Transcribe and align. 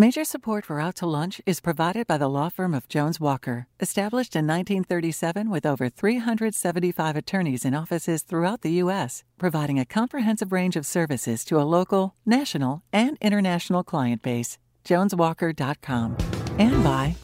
Major 0.00 0.22
support 0.22 0.64
for 0.64 0.78
Out 0.78 0.94
to 0.94 1.06
Lunch 1.06 1.40
is 1.44 1.58
provided 1.58 2.06
by 2.06 2.16
the 2.16 2.28
law 2.28 2.50
firm 2.50 2.72
of 2.72 2.86
Jones 2.86 3.18
Walker, 3.18 3.66
established 3.80 4.36
in 4.36 4.46
1937 4.46 5.50
with 5.50 5.66
over 5.66 5.88
375 5.88 7.16
attorneys 7.16 7.64
in 7.64 7.74
offices 7.74 8.22
throughout 8.22 8.60
the 8.60 8.70
U.S., 8.84 9.24
providing 9.38 9.76
a 9.76 9.84
comprehensive 9.84 10.52
range 10.52 10.76
of 10.76 10.86
services 10.86 11.44
to 11.46 11.60
a 11.60 11.66
local, 11.66 12.14
national, 12.24 12.84
and 12.92 13.18
international 13.20 13.82
client 13.82 14.22
base. 14.22 14.56
JonesWalker.com. 14.84 16.16
And 16.60 16.84
by 16.84 17.16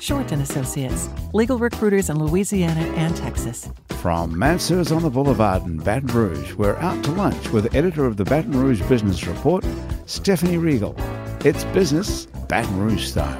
Shorten 0.00 0.40
Associates, 0.40 1.10
legal 1.34 1.58
recruiters 1.58 2.08
in 2.08 2.18
Louisiana 2.18 2.86
and 2.96 3.14
Texas. 3.14 3.68
From 4.00 4.38
Mansur's 4.38 4.92
on 4.92 5.02
the 5.02 5.10
Boulevard 5.10 5.64
in 5.64 5.76
Baton 5.76 6.08
Rouge, 6.08 6.54
we're 6.54 6.76
out 6.76 7.04
to 7.04 7.10
lunch 7.10 7.50
with 7.50 7.74
editor 7.74 8.06
of 8.06 8.16
the 8.16 8.24
Baton 8.24 8.58
Rouge 8.58 8.80
Business 8.88 9.26
Report, 9.26 9.62
Stephanie 10.06 10.56
Riegel. 10.56 10.96
It's 11.44 11.62
business 11.64 12.24
Baton 12.48 12.78
Rouge 12.78 13.04
style. 13.04 13.38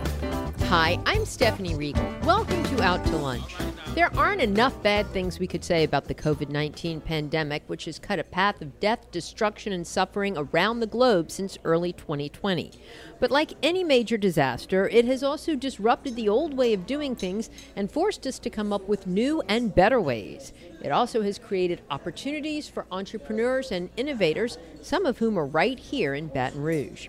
Hi, 0.65 0.99
I'm 1.07 1.25
Stephanie 1.25 1.75
Riegel. 1.75 2.07
Welcome 2.25 2.63
to 2.65 2.83
Out 2.83 3.03
to 3.07 3.17
Lunch. 3.17 3.57
There 3.95 4.15
aren't 4.15 4.43
enough 4.43 4.83
bad 4.83 5.07
things 5.07 5.39
we 5.39 5.47
could 5.47 5.65
say 5.65 5.85
about 5.85 6.05
the 6.05 6.15
COVID 6.15 6.51
19 6.51 7.01
pandemic, 7.01 7.63
which 7.67 7.87
has 7.87 7.99
cut 7.99 8.19
a 8.19 8.25
path 8.25 8.61
of 8.61 8.79
death, 8.79 9.11
destruction, 9.11 9.73
and 9.73 9.87
suffering 9.87 10.37
around 10.37 10.81
the 10.81 10.87
globe 10.87 11.31
since 11.31 11.57
early 11.65 11.95
2020. 11.95 12.73
But 13.21 13.31
like 13.31 13.55
any 13.63 13.83
major 13.83 14.19
disaster, 14.19 14.87
it 14.87 15.07
has 15.07 15.23
also 15.23 15.55
disrupted 15.55 16.15
the 16.15 16.29
old 16.29 16.53
way 16.53 16.75
of 16.75 16.85
doing 16.85 17.17
things 17.17 17.49
and 17.75 17.91
forced 17.91 18.27
us 18.27 18.39
to 18.41 18.51
come 18.51 18.71
up 18.71 18.87
with 18.87 19.07
new 19.07 19.41
and 19.49 19.75
better 19.75 19.99
ways. 19.99 20.53
It 20.83 20.93
also 20.93 21.23
has 21.23 21.39
created 21.39 21.81
opportunities 21.89 22.69
for 22.69 22.85
entrepreneurs 22.93 23.73
and 23.73 23.89
innovators, 23.97 24.59
some 24.83 25.07
of 25.07 25.17
whom 25.17 25.39
are 25.39 25.47
right 25.47 25.79
here 25.79 26.13
in 26.13 26.27
Baton 26.27 26.61
Rouge. 26.61 27.09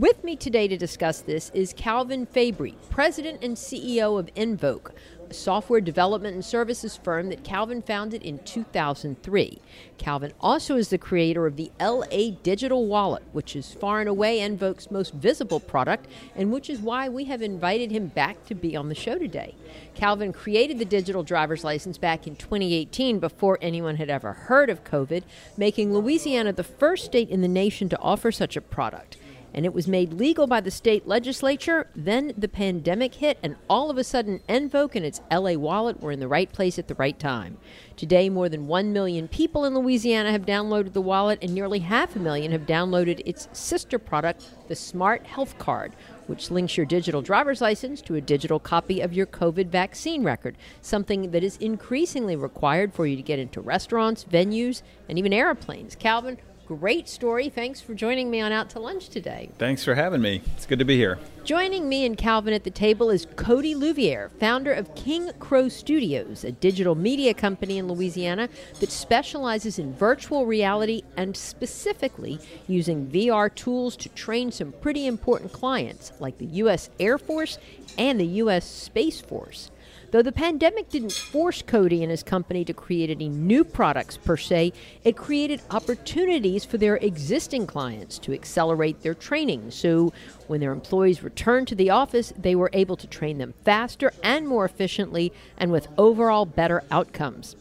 With 0.00 0.24
me 0.24 0.34
today 0.34 0.66
to 0.66 0.78
discuss 0.78 1.20
this 1.20 1.50
is 1.52 1.74
Calvin 1.74 2.24
Fabre, 2.24 2.70
President 2.88 3.44
and 3.44 3.54
CEO 3.54 4.18
of 4.18 4.34
Envoc, 4.34 4.92
a 5.28 5.34
software 5.34 5.82
development 5.82 6.32
and 6.32 6.42
services 6.42 6.96
firm 6.96 7.28
that 7.28 7.44
Calvin 7.44 7.82
founded 7.82 8.22
in 8.22 8.38
2003. 8.38 9.60
Calvin 9.98 10.32
also 10.40 10.76
is 10.76 10.88
the 10.88 10.96
creator 10.96 11.44
of 11.44 11.56
the 11.56 11.70
LA 11.78 12.30
Digital 12.42 12.86
Wallet, 12.86 13.22
which 13.32 13.54
is 13.54 13.74
far 13.74 14.00
and 14.00 14.08
away 14.08 14.38
Envoc's 14.38 14.90
most 14.90 15.12
visible 15.12 15.60
product, 15.60 16.06
and 16.34 16.50
which 16.50 16.70
is 16.70 16.78
why 16.78 17.06
we 17.10 17.24
have 17.24 17.42
invited 17.42 17.90
him 17.90 18.06
back 18.06 18.42
to 18.46 18.54
be 18.54 18.74
on 18.74 18.88
the 18.88 18.94
show 18.94 19.18
today. 19.18 19.54
Calvin 19.94 20.32
created 20.32 20.78
the 20.78 20.86
digital 20.86 21.22
driver's 21.22 21.62
license 21.62 21.98
back 21.98 22.26
in 22.26 22.36
2018 22.36 23.18
before 23.18 23.58
anyone 23.60 23.96
had 23.96 24.08
ever 24.08 24.32
heard 24.32 24.70
of 24.70 24.82
COVID, 24.82 25.24
making 25.58 25.92
Louisiana 25.92 26.54
the 26.54 26.64
first 26.64 27.04
state 27.04 27.28
in 27.28 27.42
the 27.42 27.48
nation 27.48 27.90
to 27.90 27.98
offer 27.98 28.32
such 28.32 28.56
a 28.56 28.62
product 28.62 29.18
and 29.52 29.64
it 29.64 29.74
was 29.74 29.88
made 29.88 30.12
legal 30.12 30.46
by 30.46 30.60
the 30.60 30.70
state 30.70 31.06
legislature. 31.06 31.88
Then 31.94 32.32
the 32.36 32.48
pandemic 32.48 33.14
hit, 33.14 33.38
and 33.42 33.56
all 33.68 33.90
of 33.90 33.98
a 33.98 34.04
sudden, 34.04 34.40
Envoc 34.48 34.94
and 34.94 35.04
its 35.04 35.20
LA 35.30 35.54
wallet 35.54 36.00
were 36.00 36.12
in 36.12 36.20
the 36.20 36.28
right 36.28 36.50
place 36.52 36.78
at 36.78 36.88
the 36.88 36.94
right 36.94 37.18
time. 37.18 37.58
Today, 37.96 38.28
more 38.28 38.48
than 38.48 38.66
1 38.66 38.92
million 38.92 39.28
people 39.28 39.64
in 39.64 39.74
Louisiana 39.74 40.32
have 40.32 40.46
downloaded 40.46 40.92
the 40.92 41.02
wallet, 41.02 41.38
and 41.42 41.54
nearly 41.54 41.80
half 41.80 42.16
a 42.16 42.18
million 42.18 42.52
have 42.52 42.62
downloaded 42.62 43.20
its 43.26 43.48
sister 43.52 43.98
product, 43.98 44.44
the 44.68 44.76
Smart 44.76 45.26
Health 45.26 45.58
Card, 45.58 45.92
which 46.26 46.50
links 46.50 46.76
your 46.76 46.86
digital 46.86 47.22
driver's 47.22 47.60
license 47.60 48.00
to 48.02 48.14
a 48.14 48.20
digital 48.20 48.60
copy 48.60 49.00
of 49.00 49.12
your 49.12 49.26
COVID 49.26 49.66
vaccine 49.66 50.22
record, 50.22 50.56
something 50.80 51.32
that 51.32 51.42
is 51.42 51.56
increasingly 51.56 52.36
required 52.36 52.94
for 52.94 53.06
you 53.06 53.16
to 53.16 53.22
get 53.22 53.38
into 53.38 53.60
restaurants, 53.60 54.24
venues, 54.24 54.82
and 55.08 55.18
even 55.18 55.32
airplanes. 55.32 55.96
Calvin, 55.96 56.38
Great 56.78 57.08
story. 57.08 57.48
Thanks 57.48 57.80
for 57.80 57.94
joining 57.94 58.30
me 58.30 58.40
on 58.40 58.52
Out 58.52 58.70
to 58.70 58.78
Lunch 58.78 59.08
today. 59.08 59.50
Thanks 59.58 59.82
for 59.82 59.96
having 59.96 60.20
me. 60.20 60.40
It's 60.54 60.66
good 60.66 60.78
to 60.78 60.84
be 60.84 60.96
here. 60.96 61.18
Joining 61.42 61.88
me 61.88 62.06
and 62.06 62.16
Calvin 62.16 62.54
at 62.54 62.62
the 62.62 62.70
table 62.70 63.10
is 63.10 63.26
Cody 63.34 63.74
Louviere, 63.74 64.30
founder 64.38 64.72
of 64.72 64.94
King 64.94 65.32
Crow 65.40 65.68
Studios, 65.68 66.44
a 66.44 66.52
digital 66.52 66.94
media 66.94 67.34
company 67.34 67.78
in 67.78 67.88
Louisiana 67.88 68.48
that 68.78 68.92
specializes 68.92 69.80
in 69.80 69.94
virtual 69.94 70.46
reality 70.46 71.02
and 71.16 71.36
specifically 71.36 72.38
using 72.68 73.08
VR 73.08 73.52
tools 73.52 73.96
to 73.96 74.08
train 74.10 74.52
some 74.52 74.70
pretty 74.70 75.08
important 75.08 75.52
clients 75.52 76.12
like 76.20 76.38
the 76.38 76.46
U.S. 76.46 76.88
Air 77.00 77.18
Force 77.18 77.58
and 77.98 78.20
the 78.20 78.26
U.S. 78.26 78.64
Space 78.64 79.20
Force. 79.20 79.72
Though 80.10 80.22
the 80.22 80.32
pandemic 80.32 80.88
didn't 80.88 81.12
force 81.12 81.62
Cody 81.62 82.02
and 82.02 82.10
his 82.10 82.24
company 82.24 82.64
to 82.64 82.74
create 82.74 83.10
any 83.10 83.28
new 83.28 83.62
products 83.62 84.16
per 84.16 84.36
se, 84.36 84.72
it 85.04 85.16
created 85.16 85.62
opportunities 85.70 86.64
for 86.64 86.78
their 86.78 86.96
existing 86.96 87.68
clients 87.68 88.18
to 88.20 88.32
accelerate 88.32 89.02
their 89.02 89.14
training. 89.14 89.70
So 89.70 90.12
when 90.48 90.58
their 90.60 90.72
employees 90.72 91.22
returned 91.22 91.68
to 91.68 91.76
the 91.76 91.90
office, 91.90 92.32
they 92.36 92.56
were 92.56 92.70
able 92.72 92.96
to 92.96 93.06
train 93.06 93.38
them 93.38 93.54
faster 93.64 94.12
and 94.24 94.48
more 94.48 94.64
efficiently 94.64 95.32
and 95.56 95.70
with 95.70 95.86
overall 95.96 96.44
better 96.44 96.82
outcomes. 96.90 97.54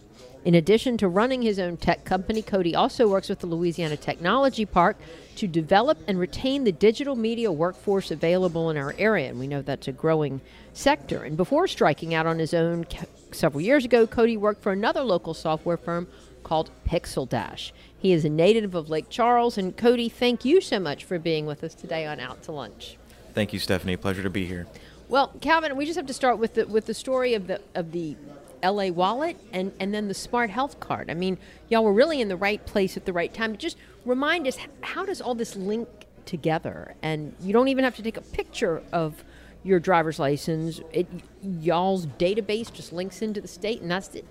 In 0.46 0.56
addition 0.56 0.98
to 0.98 1.10
running 1.10 1.42
his 1.42 1.60
own 1.60 1.76
tech 1.76 2.06
company, 2.06 2.42
Cody 2.42 2.74
also 2.74 3.10
works 3.10 3.28
with 3.28 3.40
the 3.40 3.46
Louisiana 3.46 3.98
Technology 3.98 4.66
Park 4.66 4.96
to 5.36 5.48
develop 5.48 5.98
and 6.08 6.18
retain 6.18 6.64
the 6.64 6.72
digital 6.72 7.18
media 7.18 7.52
workforce 7.52 8.10
available 8.10 8.70
in 8.70 8.78
our 8.78 8.96
area. 8.98 9.30
And 9.30 9.40
we 9.40 9.48
know 9.48 9.62
that's 9.62 9.90
a 9.90 9.92
growing 9.92 10.40
sector. 10.72 11.24
And 11.24 11.36
before 11.36 11.68
striking 11.68 12.14
out 12.14 12.26
on 12.26 12.40
his 12.40 12.54
own 12.54 12.86
several 13.34 13.62
years 13.62 13.84
ago, 13.84 14.08
Cody 14.08 14.38
worked 14.38 14.64
for 14.64 14.72
another 14.72 15.02
local 15.02 15.34
software 15.34 15.78
firm 15.78 16.08
called 16.44 16.72
Pixel 16.88 17.28
Dash. 17.28 17.74
He 17.98 18.14
is 18.14 18.24
a 18.24 18.30
native 18.30 18.76
of 18.76 18.90
Lake 18.90 19.10
Charles. 19.10 19.58
And 19.58 19.76
Cody, 19.76 20.08
thank 20.08 20.46
you 20.46 20.62
so 20.62 20.80
much 20.80 21.04
for 21.04 21.20
being 21.20 21.46
with 21.46 21.66
us 21.66 21.76
today 21.76 22.06
on 22.06 22.22
Out 22.22 22.44
to 22.44 22.54
Lunch. 22.54 22.98
Thank 23.34 23.52
you, 23.52 23.60
Stephanie. 23.60 23.98
Pleasure 23.98 24.24
to 24.24 24.30
be 24.30 24.46
here. 24.46 24.68
Well, 25.10 25.34
Calvin, 25.42 25.76
we 25.76 25.86
just 25.86 25.98
have 25.98 26.08
to 26.08 26.14
start 26.14 26.38
with 26.38 26.54
the 26.54 26.68
with 26.68 26.86
the 26.86 26.94
story 26.94 27.34
of 27.34 27.48
the 27.48 27.60
of 27.74 27.92
the 27.92 28.16
LA 28.64 28.88
Wallet 28.88 29.38
and, 29.54 29.72
and 29.80 29.94
then 29.94 30.08
the 30.08 30.14
Smart 30.14 30.50
Health 30.50 30.80
Card. 30.80 31.10
I 31.10 31.14
mean, 31.14 31.38
y'all 31.70 31.84
were 31.84 31.94
really 31.94 32.22
in 32.22 32.28
the 32.28 32.38
right 32.38 32.64
place 32.66 32.98
at 32.98 33.06
the 33.06 33.14
right 33.14 33.34
time. 33.34 33.58
Just 33.58 33.78
remind 34.06 34.48
us, 34.48 34.58
how 34.82 35.06
does 35.06 35.22
all 35.22 35.36
this 35.36 35.56
link 35.56 35.88
together? 36.26 36.96
And 37.02 37.36
you 37.42 37.54
don't 37.54 37.68
even 37.68 37.84
have 37.84 37.96
to 37.96 38.04
take 38.04 38.18
a 38.18 38.22
picture 38.22 38.84
of 38.92 39.24
your 39.64 39.80
driver's 39.80 40.20
license. 40.20 40.82
It, 40.92 41.08
y'all's 41.42 42.06
database 42.06 42.72
just 42.72 42.94
links 42.94 43.22
into 43.22 43.42
the 43.42 43.48
state, 43.48 43.82
and 43.82 43.92
that's 43.92 44.16
it. 44.16 44.26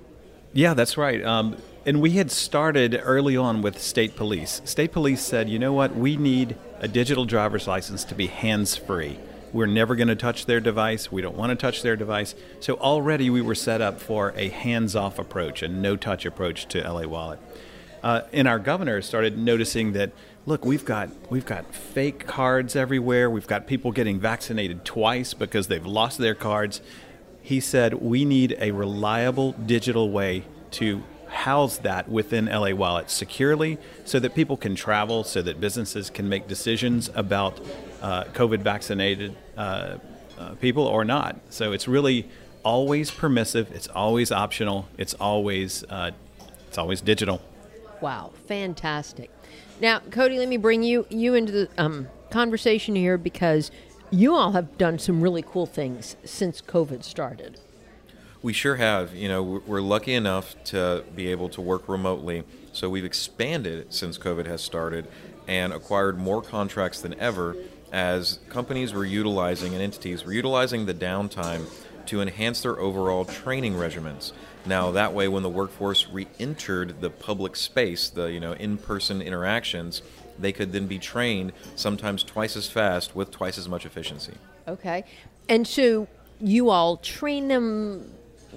Yeah, 0.53 0.75
that's 0.75 0.97
right. 0.97 1.23
Um, 1.25 1.57
and 1.85 2.01
we 2.01 2.13
had 2.13 2.31
started 2.31 3.01
early 3.03 3.37
on 3.37 3.63
with 3.63 3.79
state 3.79 4.17
police. 4.17 4.63
State 4.65 4.93
police 4.93 5.21
said, 5.21 5.49
you 5.49 5.59
know 5.59 5.73
what, 5.73 5.95
we 5.95 6.17
need 6.17 6.57
a 6.81 6.89
digital 6.89 7.25
driver's 7.25 7.67
license 7.67 8.05
to 8.05 8.15
be 8.15 8.27
hands 8.27 8.77
free. 8.77 9.19
We're 9.53 9.67
never 9.67 9.97
going 9.97 10.09
to 10.09 10.17
touch 10.17 10.47
their 10.47 10.61
device. 10.61 11.11
We 11.11 11.23
don't 11.23 11.37
want 11.37 11.51
to 11.51 11.57
touch 11.57 11.83
their 11.83 11.97
device. 11.97 12.35
So 12.61 12.75
already 12.75 13.31
we 13.31 13.41
were 13.41 13.55
set 13.55 13.81
up 13.81 14.01
for 14.01 14.33
a 14.37 14.49
hands 14.49 14.95
off 14.95 15.19
approach, 15.19 15.63
a 15.63 15.69
no 15.69 15.97
touch 15.97 16.27
approach 16.27 16.67
to 16.69 16.81
LA 16.81 17.07
Wallet. 17.07 17.41
Uh, 18.03 18.23
and 18.33 18.47
our 18.47 18.59
governor 18.59 19.03
started 19.03 19.37
noticing 19.37 19.93
that 19.93 20.13
look 20.47 20.65
we've 20.65 20.85
got 20.85 21.11
we've 21.31 21.45
got 21.45 21.75
fake 21.75 22.27
cards 22.27 22.77
everywhere 22.77 23.29
we've 23.29 23.49
got 23.49 23.67
people 23.67 23.91
getting 23.91 24.21
vaccinated 24.21 24.85
twice 24.85 25.35
because 25.35 25.67
they've 25.67 25.85
lost 25.85 26.19
their 26.19 26.35
cards 26.35 26.81
he 27.43 27.59
said 27.59 27.95
we 27.95 28.25
need 28.25 28.57
a 28.61 28.71
reliable 28.71 29.53
digital 29.53 30.11
way 30.11 30.45
to 30.71 31.03
house 31.29 31.79
that 31.79 32.09
within 32.09 32.47
LA 32.47 32.73
Wallet 32.73 33.11
securely 33.11 33.79
so 34.05 34.19
that 34.21 34.35
people 34.35 34.57
can 34.57 34.75
travel, 34.75 35.25
so 35.25 35.43
that 35.43 35.61
businesses 35.61 36.11
can 36.11 36.29
make 36.29 36.49
decisions 36.49 37.11
about 37.15 37.61
uh, 38.03 38.25
COVID 38.25 38.61
vaccinated 38.61 39.37
uh, 39.57 39.99
uh, 40.39 40.55
people 40.55 40.85
or 40.85 41.05
not. 41.05 41.37
So 41.51 41.73
it's 41.73 41.89
really 41.89 42.29
always 42.65 43.11
permissive, 43.11 43.71
it's 43.73 43.89
always 43.89 44.31
optional, 44.31 44.89
it's 44.97 45.15
always, 45.15 45.85
uh, 45.85 46.11
it's 46.67 46.79
always 46.79 47.01
digital. 47.01 47.41
Wow, 48.01 48.33
fantastic. 48.47 49.31
Now, 49.81 50.01
Cody, 50.11 50.39
let 50.39 50.49
me 50.49 50.57
bring 50.57 50.83
you, 50.83 51.07
you 51.09 51.35
into 51.35 51.53
the 51.53 51.69
um, 51.79 52.09
conversation 52.31 52.95
here 52.95 53.17
because 53.17 53.71
you 54.11 54.35
all 54.35 54.53
have 54.53 54.79
done 54.79 54.99
some 54.99 55.21
really 55.21 55.43
cool 55.43 55.67
things 55.67 56.17
since 56.25 56.61
COVID 56.61 57.05
started. 57.05 57.61
We 58.43 58.53
sure 58.53 58.77
have. 58.77 59.15
You 59.15 59.29
know, 59.29 59.43
we're 59.43 59.81
lucky 59.81 60.15
enough 60.15 60.55
to 60.67 61.05
be 61.15 61.29
able 61.29 61.49
to 61.51 61.61
work 61.61 61.89
remotely. 61.89 62.45
So 62.73 62.89
we've 62.89 63.05
expanded 63.05 63.93
since 63.93 64.19
COVID 64.19 64.47
has 64.47 64.63
started 64.63 65.09
and 65.49 65.73
acquired 65.73 66.19
more 66.19 66.43
contracts 66.43 67.01
than 67.01 67.19
ever 67.19 67.57
as 67.91 68.39
companies 68.49 68.93
were 68.93 69.05
utilizing 69.05 69.73
and 69.73 69.83
entities 69.83 70.25
were 70.25 70.33
utilizing 70.33 70.87
the 70.87 70.95
downtime 70.95 71.67
to 72.07 72.21
enhance 72.21 72.63
their 72.63 72.79
overall 72.79 73.25
training 73.25 73.75
regimens. 73.75 74.33
Now 74.67 74.91
that 74.93 75.15
way 75.15 75.29
when 75.29 75.43
the 75.43 75.49
workforce 75.49 76.07
re-entered 76.09 77.01
the 77.01 77.11
public 77.11 77.57
space, 77.57 78.09
the 78.09 78.27
you 78.27 78.41
know 78.41 78.53
in-person 78.53 79.23
interactions, 79.23 80.03
they 80.39 80.53
could 80.53 80.73
then 80.73 80.87
be 80.87 80.99
trained 80.99 81.53
sometimes 81.77 82.23
twice 82.23 82.57
as 82.57 82.69
fast 82.69 83.17
with 83.17 83.31
twice 83.31 83.59
as 83.59 83.69
much 83.69 83.85
efficiency. 83.87 84.35
Okay. 84.67 85.05
And 85.49 85.67
so 85.67 86.09
you 86.41 86.71
all 86.71 86.99
train 86.99 87.49
them 87.49 88.13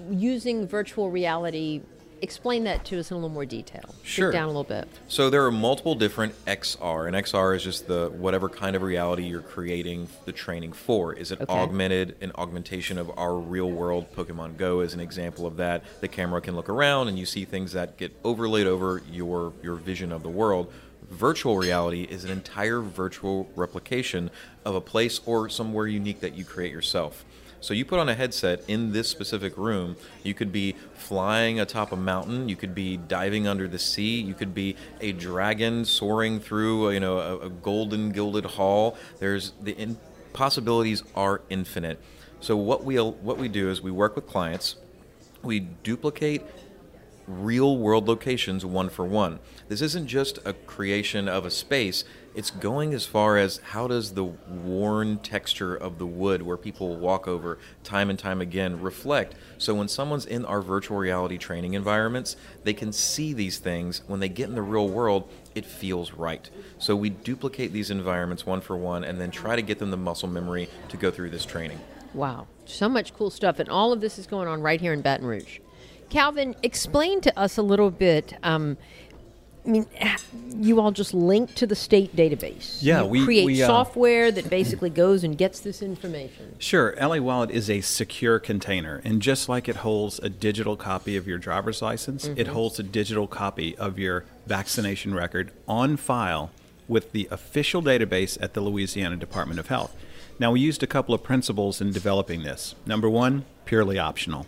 using 0.09 0.67
virtual 0.67 1.09
reality 1.09 1.81
explain 2.21 2.65
that 2.65 2.85
to 2.85 2.99
us 2.99 3.09
in 3.09 3.15
a 3.15 3.17
little 3.17 3.29
more 3.33 3.45
detail. 3.45 3.81
Dig 3.87 4.05
Sure. 4.05 4.31
down 4.31 4.43
a 4.43 4.47
little 4.47 4.63
bit. 4.63 4.87
So 5.07 5.31
there 5.31 5.43
are 5.43 5.51
multiple 5.51 5.95
different 5.95 6.35
XR, 6.45 7.07
and 7.07 7.15
XR 7.15 7.55
is 7.55 7.63
just 7.63 7.87
the 7.87 8.11
whatever 8.15 8.47
kind 8.47 8.75
of 8.75 8.83
reality 8.83 9.23
you're 9.23 9.41
creating 9.41 10.07
the 10.25 10.31
training 10.31 10.73
for. 10.73 11.13
Is 11.13 11.31
it 11.31 11.41
Okay. 11.41 11.51
augmented, 11.51 12.15
an 12.21 12.31
augmentation 12.37 12.99
of 12.99 13.11
our 13.17 13.33
real 13.33 13.71
world? 13.71 14.05
Pokemon 14.15 14.57
Go 14.57 14.81
is 14.81 14.93
an 14.93 14.99
example 14.99 15.47
of 15.47 15.57
that. 15.57 15.83
The 15.99 16.07
camera 16.07 16.41
can 16.41 16.55
look 16.55 16.69
around 16.69 17.07
and 17.07 17.17
you 17.17 17.25
see 17.25 17.43
things 17.43 17.71
that 17.71 17.97
get 17.97 18.15
overlaid 18.23 18.67
over 18.67 19.01
your 19.11 19.53
your 19.63 19.73
vision 19.75 20.11
of 20.11 20.21
the 20.21 20.29
world. 20.29 20.71
Virtual 21.09 21.57
reality 21.57 22.03
is 22.03 22.23
an 22.23 22.29
entire 22.29 22.81
virtual 22.81 23.49
replication 23.55 24.29
of 24.63 24.75
a 24.75 24.81
place 24.81 25.19
or 25.25 25.49
somewhere 25.49 25.87
unique 25.87 26.19
that 26.19 26.35
you 26.35 26.45
create 26.45 26.71
yourself. 26.71 27.25
So 27.61 27.75
you 27.75 27.85
put 27.85 27.99
on 27.99 28.09
a 28.09 28.15
headset 28.15 28.63
in 28.67 28.91
this 28.91 29.07
specific 29.07 29.55
room. 29.55 29.95
You 30.23 30.33
could 30.33 30.51
be 30.51 30.75
flying 30.95 31.59
atop 31.59 31.91
a 31.91 31.95
mountain. 31.95 32.49
You 32.49 32.55
could 32.55 32.73
be 32.73 32.97
diving 32.97 33.47
under 33.47 33.67
the 33.67 33.77
sea. 33.77 34.19
You 34.19 34.33
could 34.33 34.55
be 34.55 34.75
a 34.99 35.11
dragon 35.11 35.85
soaring 35.85 36.39
through, 36.39 36.87
uh, 36.87 36.89
you 36.89 36.99
know, 36.99 37.19
a, 37.19 37.37
a 37.45 37.49
golden 37.49 38.11
gilded 38.11 38.45
hall. 38.45 38.97
There's 39.19 39.53
the 39.61 39.73
in, 39.73 39.97
possibilities 40.33 41.03
are 41.15 41.41
infinite. 41.49 41.99
So 42.39 42.57
what 42.57 42.83
we 42.83 42.97
what 42.97 43.37
we 43.37 43.47
do 43.47 43.69
is 43.69 43.81
we 43.81 43.91
work 43.91 44.15
with 44.15 44.25
clients. 44.25 44.75
We 45.43 45.59
duplicate 45.59 46.41
real 47.27 47.77
world 47.77 48.07
locations 48.07 48.65
one 48.65 48.89
for 48.89 49.05
one. 49.05 49.39
This 49.67 49.81
isn't 49.81 50.07
just 50.07 50.39
a 50.45 50.53
creation 50.53 51.29
of 51.29 51.45
a 51.45 51.51
space, 51.51 52.03
it's 52.33 52.51
going 52.51 52.93
as 52.93 53.05
far 53.05 53.37
as 53.37 53.57
how 53.57 53.87
does 53.87 54.13
the 54.13 54.23
worn 54.23 55.17
texture 55.19 55.75
of 55.75 55.97
the 55.97 56.05
wood 56.05 56.41
where 56.41 56.57
people 56.57 56.95
walk 56.95 57.27
over 57.27 57.57
time 57.83 58.09
and 58.09 58.17
time 58.17 58.41
again 58.41 58.81
reflect. 58.81 59.35
So 59.57 59.73
when 59.75 59.87
someone's 59.87 60.25
in 60.25 60.45
our 60.45 60.61
virtual 60.61 60.97
reality 60.97 61.37
training 61.37 61.73
environments, 61.73 62.35
they 62.63 62.73
can 62.73 62.93
see 62.93 63.33
these 63.33 63.57
things. 63.57 64.01
When 64.07 64.19
they 64.19 64.29
get 64.29 64.49
in 64.49 64.55
the 64.55 64.61
real 64.61 64.87
world, 64.87 65.29
it 65.55 65.65
feels 65.65 66.13
right. 66.13 66.49
So 66.79 66.95
we 66.95 67.09
duplicate 67.09 67.73
these 67.73 67.91
environments 67.91 68.45
one 68.45 68.61
for 68.61 68.77
one 68.77 69.03
and 69.03 69.19
then 69.19 69.31
try 69.31 69.55
to 69.55 69.61
get 69.61 69.79
them 69.79 69.91
the 69.91 69.97
muscle 69.97 70.29
memory 70.29 70.69
to 70.89 70.97
go 70.97 71.11
through 71.11 71.31
this 71.31 71.45
training. 71.45 71.79
Wow, 72.13 72.47
so 72.65 72.89
much 72.89 73.13
cool 73.13 73.29
stuff, 73.29 73.59
and 73.59 73.69
all 73.69 73.93
of 73.93 74.01
this 74.01 74.19
is 74.19 74.27
going 74.27 74.47
on 74.47 74.61
right 74.61 74.81
here 74.81 74.91
in 74.91 75.01
Baton 75.01 75.25
Rouge. 75.25 75.59
Calvin, 76.09 76.55
explain 76.61 77.21
to 77.21 77.39
us 77.39 77.57
a 77.57 77.61
little 77.61 77.89
bit. 77.89 78.37
Um, 78.43 78.77
I 79.63 79.69
mean, 79.69 79.85
you 80.55 80.79
all 80.79 80.91
just 80.91 81.13
link 81.13 81.53
to 81.55 81.67
the 81.67 81.75
state 81.75 82.15
database. 82.15 82.79
Yeah, 82.81 83.03
you 83.03 83.07
we- 83.07 83.23
create 83.25 83.45
we, 83.45 83.61
uh, 83.61 83.67
software 83.67 84.31
that 84.31 84.49
basically 84.49 84.89
goes 84.89 85.23
and 85.23 85.37
gets 85.37 85.59
this 85.59 85.83
information. 85.83 86.55
Sure, 86.57 86.95
LA 86.99 87.19
Wallet 87.19 87.51
is 87.51 87.69
a 87.69 87.81
secure 87.81 88.39
container, 88.39 89.01
and 89.03 89.21
just 89.21 89.47
like 89.47 89.69
it 89.69 89.77
holds 89.77 90.17
a 90.19 90.29
digital 90.29 90.75
copy 90.75 91.15
of 91.15 91.27
your 91.27 91.37
driver's 91.37 91.81
license, 91.81 92.25
it 92.25 92.47
holds 92.47 92.79
a 92.79 92.83
digital 92.83 93.27
copy 93.27 93.77
of 93.77 93.99
your 93.99 94.25
vaccination 94.47 95.13
record 95.13 95.51
on 95.67 95.95
file 95.95 96.49
with 96.87 97.11
the 97.11 97.27
official 97.29 97.83
database 97.83 98.41
at 98.41 98.53
the 98.53 98.61
Louisiana 98.61 99.15
Department 99.15 99.59
of 99.59 99.67
Health. 99.67 99.95
Now, 100.39 100.51
we 100.53 100.59
used 100.59 100.81
a 100.81 100.87
couple 100.87 101.13
of 101.13 101.21
principles 101.21 101.79
in 101.79 101.91
developing 101.91 102.41
this. 102.41 102.73
Number 102.87 103.07
one, 103.07 103.45
purely 103.65 103.99
optional. 103.99 104.47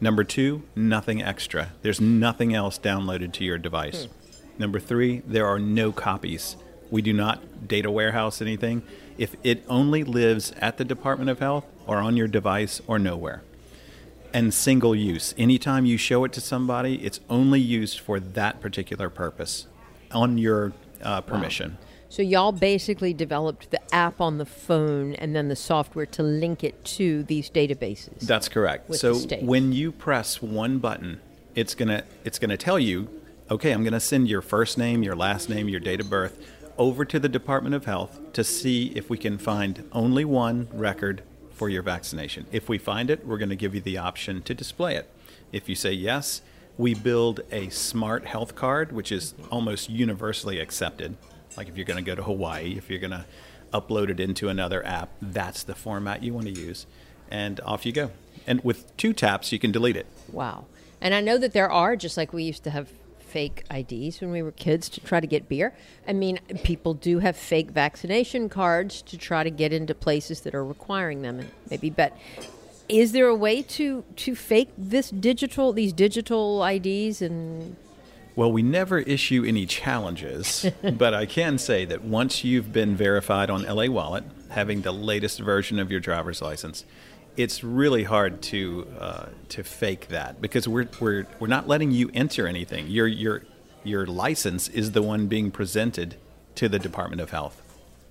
Number 0.00 0.24
two, 0.24 0.64
nothing 0.74 1.22
extra. 1.22 1.72
There's 1.82 2.00
nothing 2.00 2.52
else 2.52 2.78
downloaded 2.78 3.32
to 3.34 3.44
your 3.44 3.58
device. 3.58 4.08
Number 4.60 4.78
three, 4.78 5.22
there 5.26 5.46
are 5.46 5.58
no 5.58 5.90
copies. 5.90 6.54
We 6.90 7.00
do 7.00 7.14
not 7.14 7.66
data 7.66 7.90
warehouse 7.90 8.42
anything. 8.42 8.82
If 9.16 9.34
it 9.42 9.64
only 9.70 10.04
lives 10.04 10.52
at 10.58 10.76
the 10.76 10.84
Department 10.84 11.30
of 11.30 11.38
Health 11.38 11.64
or 11.86 11.96
on 11.96 12.14
your 12.14 12.28
device 12.28 12.82
or 12.86 12.98
nowhere. 12.98 13.42
And 14.34 14.52
single 14.52 14.94
use. 14.94 15.34
Anytime 15.38 15.86
you 15.86 15.96
show 15.96 16.24
it 16.24 16.34
to 16.34 16.42
somebody, 16.42 16.96
it's 17.02 17.20
only 17.30 17.58
used 17.58 18.00
for 18.00 18.20
that 18.20 18.60
particular 18.60 19.08
purpose 19.08 19.66
on 20.12 20.36
your 20.36 20.74
uh, 21.02 21.22
permission. 21.22 21.78
So 22.10 22.20
y'all 22.20 22.52
basically 22.52 23.14
developed 23.14 23.70
the 23.70 23.80
app 23.94 24.20
on 24.20 24.36
the 24.36 24.44
phone 24.44 25.14
and 25.14 25.34
then 25.34 25.48
the 25.48 25.56
software 25.56 26.06
to 26.06 26.22
link 26.22 26.62
it 26.62 26.84
to 26.96 27.22
these 27.22 27.48
databases. 27.48 28.20
That's 28.20 28.50
correct. 28.50 28.94
so 28.94 29.14
when 29.40 29.72
you 29.72 29.90
press 29.90 30.42
one 30.42 30.80
button, 30.80 31.20
it's 31.54 31.74
gonna 31.74 32.04
it's 32.24 32.38
gonna 32.38 32.56
tell 32.58 32.78
you, 32.78 33.08
okay, 33.50 33.72
I'm 33.72 33.84
gonna 33.84 34.00
send 34.00 34.28
your 34.28 34.42
first 34.42 34.78
name, 34.78 35.02
your 35.02 35.16
last 35.16 35.48
name, 35.48 35.68
your 35.68 35.80
date 35.80 36.00
of 36.00 36.08
birth 36.08 36.38
over 36.78 37.04
to 37.04 37.18
the 37.18 37.28
Department 37.28 37.74
of 37.74 37.84
Health 37.84 38.32
to 38.32 38.44
see 38.44 38.92
if 38.94 39.10
we 39.10 39.18
can 39.18 39.38
find 39.38 39.88
only 39.92 40.24
one 40.24 40.68
record 40.72 41.22
for 41.50 41.68
your 41.68 41.82
vaccination. 41.82 42.46
If 42.52 42.68
we 42.68 42.78
find 42.78 43.10
it, 43.10 43.26
we're 43.26 43.38
gonna 43.38 43.56
give 43.56 43.74
you 43.74 43.80
the 43.80 43.98
option 43.98 44.42
to 44.42 44.54
display 44.54 44.96
it. 44.96 45.10
If 45.52 45.68
you 45.68 45.74
say 45.74 45.92
yes, 45.92 46.42
we 46.80 46.94
build 46.94 47.40
a 47.50 47.68
smart 47.68 48.24
health 48.24 48.54
card, 48.54 48.92
which 48.92 49.12
is 49.12 49.34
almost 49.50 49.90
universally 49.90 50.58
accepted. 50.58 51.16
Like 51.56 51.68
if 51.68 51.76
you're 51.76 51.84
going 51.84 52.02
to 52.02 52.10
go 52.10 52.14
to 52.14 52.22
Hawaii, 52.22 52.76
if 52.78 52.88
you're 52.88 52.98
going 52.98 53.10
to 53.10 53.26
upload 53.72 54.08
it 54.08 54.18
into 54.18 54.48
another 54.48 54.84
app, 54.86 55.10
that's 55.20 55.62
the 55.62 55.74
format 55.74 56.22
you 56.22 56.32
want 56.32 56.46
to 56.46 56.52
use. 56.52 56.86
And 57.30 57.60
off 57.60 57.84
you 57.84 57.92
go. 57.92 58.12
And 58.46 58.64
with 58.64 58.96
two 58.96 59.12
taps, 59.12 59.52
you 59.52 59.58
can 59.58 59.70
delete 59.70 59.96
it. 59.96 60.06
Wow. 60.32 60.64
And 61.02 61.12
I 61.14 61.20
know 61.20 61.36
that 61.36 61.52
there 61.52 61.70
are, 61.70 61.96
just 61.96 62.16
like 62.16 62.32
we 62.32 62.44
used 62.44 62.64
to 62.64 62.70
have 62.70 62.88
fake 63.30 63.64
IDs 63.72 64.20
when 64.20 64.30
we 64.32 64.42
were 64.42 64.52
kids 64.52 64.88
to 64.90 65.00
try 65.00 65.20
to 65.20 65.26
get 65.26 65.48
beer. 65.48 65.72
I 66.06 66.12
mean, 66.12 66.40
people 66.64 66.94
do 66.94 67.20
have 67.20 67.36
fake 67.36 67.70
vaccination 67.70 68.48
cards 68.48 69.02
to 69.02 69.16
try 69.16 69.44
to 69.44 69.50
get 69.50 69.72
into 69.72 69.94
places 69.94 70.40
that 70.42 70.54
are 70.54 70.64
requiring 70.64 71.22
them. 71.22 71.38
And 71.38 71.50
maybe, 71.70 71.90
but 71.90 72.16
is 72.88 73.12
there 73.12 73.28
a 73.28 73.34
way 73.34 73.62
to 73.62 74.04
to 74.16 74.34
fake 74.34 74.70
this 74.76 75.10
digital 75.10 75.72
these 75.72 75.92
digital 75.92 76.64
IDs 76.64 77.22
and 77.22 77.76
Well, 78.34 78.50
we 78.50 78.62
never 78.62 78.98
issue 78.98 79.44
any 79.46 79.66
challenges, 79.66 80.66
but 80.82 81.14
I 81.14 81.26
can 81.26 81.58
say 81.58 81.84
that 81.84 82.02
once 82.02 82.44
you've 82.44 82.72
been 82.72 82.96
verified 82.96 83.48
on 83.50 83.62
LA 83.62 83.86
Wallet, 83.86 84.24
having 84.50 84.82
the 84.82 84.92
latest 84.92 85.38
version 85.38 85.78
of 85.78 85.90
your 85.90 86.00
driver's 86.00 86.42
license, 86.42 86.84
it's 87.42 87.64
really 87.64 88.04
hard 88.04 88.42
to 88.42 88.86
uh, 88.98 89.26
to 89.50 89.62
fake 89.62 90.08
that 90.08 90.40
because 90.40 90.68
we're 90.68 90.88
we're 91.00 91.26
we're 91.38 91.48
not 91.48 91.68
letting 91.68 91.90
you 91.90 92.10
enter 92.14 92.46
anything. 92.46 92.88
Your 92.88 93.06
your 93.06 93.42
your 93.84 94.06
license 94.06 94.68
is 94.68 94.92
the 94.92 95.02
one 95.02 95.26
being 95.26 95.50
presented 95.50 96.16
to 96.56 96.68
the 96.68 96.78
Department 96.78 97.20
of 97.20 97.30
Health. 97.30 97.62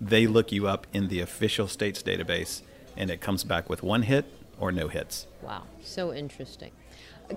They 0.01 0.27
look 0.27 0.51
you 0.51 0.67
up 0.67 0.87
in 0.93 1.09
the 1.09 1.19
official 1.19 1.67
state's 1.67 2.01
database, 2.01 2.61
and 2.95 3.09
it 3.09 3.21
comes 3.21 3.43
back 3.43 3.69
with 3.69 3.83
one 3.83 4.03
hit 4.03 4.25
or 4.59 4.71
no 4.71 4.87
hits. 4.87 5.27
Wow, 5.41 5.63
so 5.83 6.13
interesting. 6.13 6.71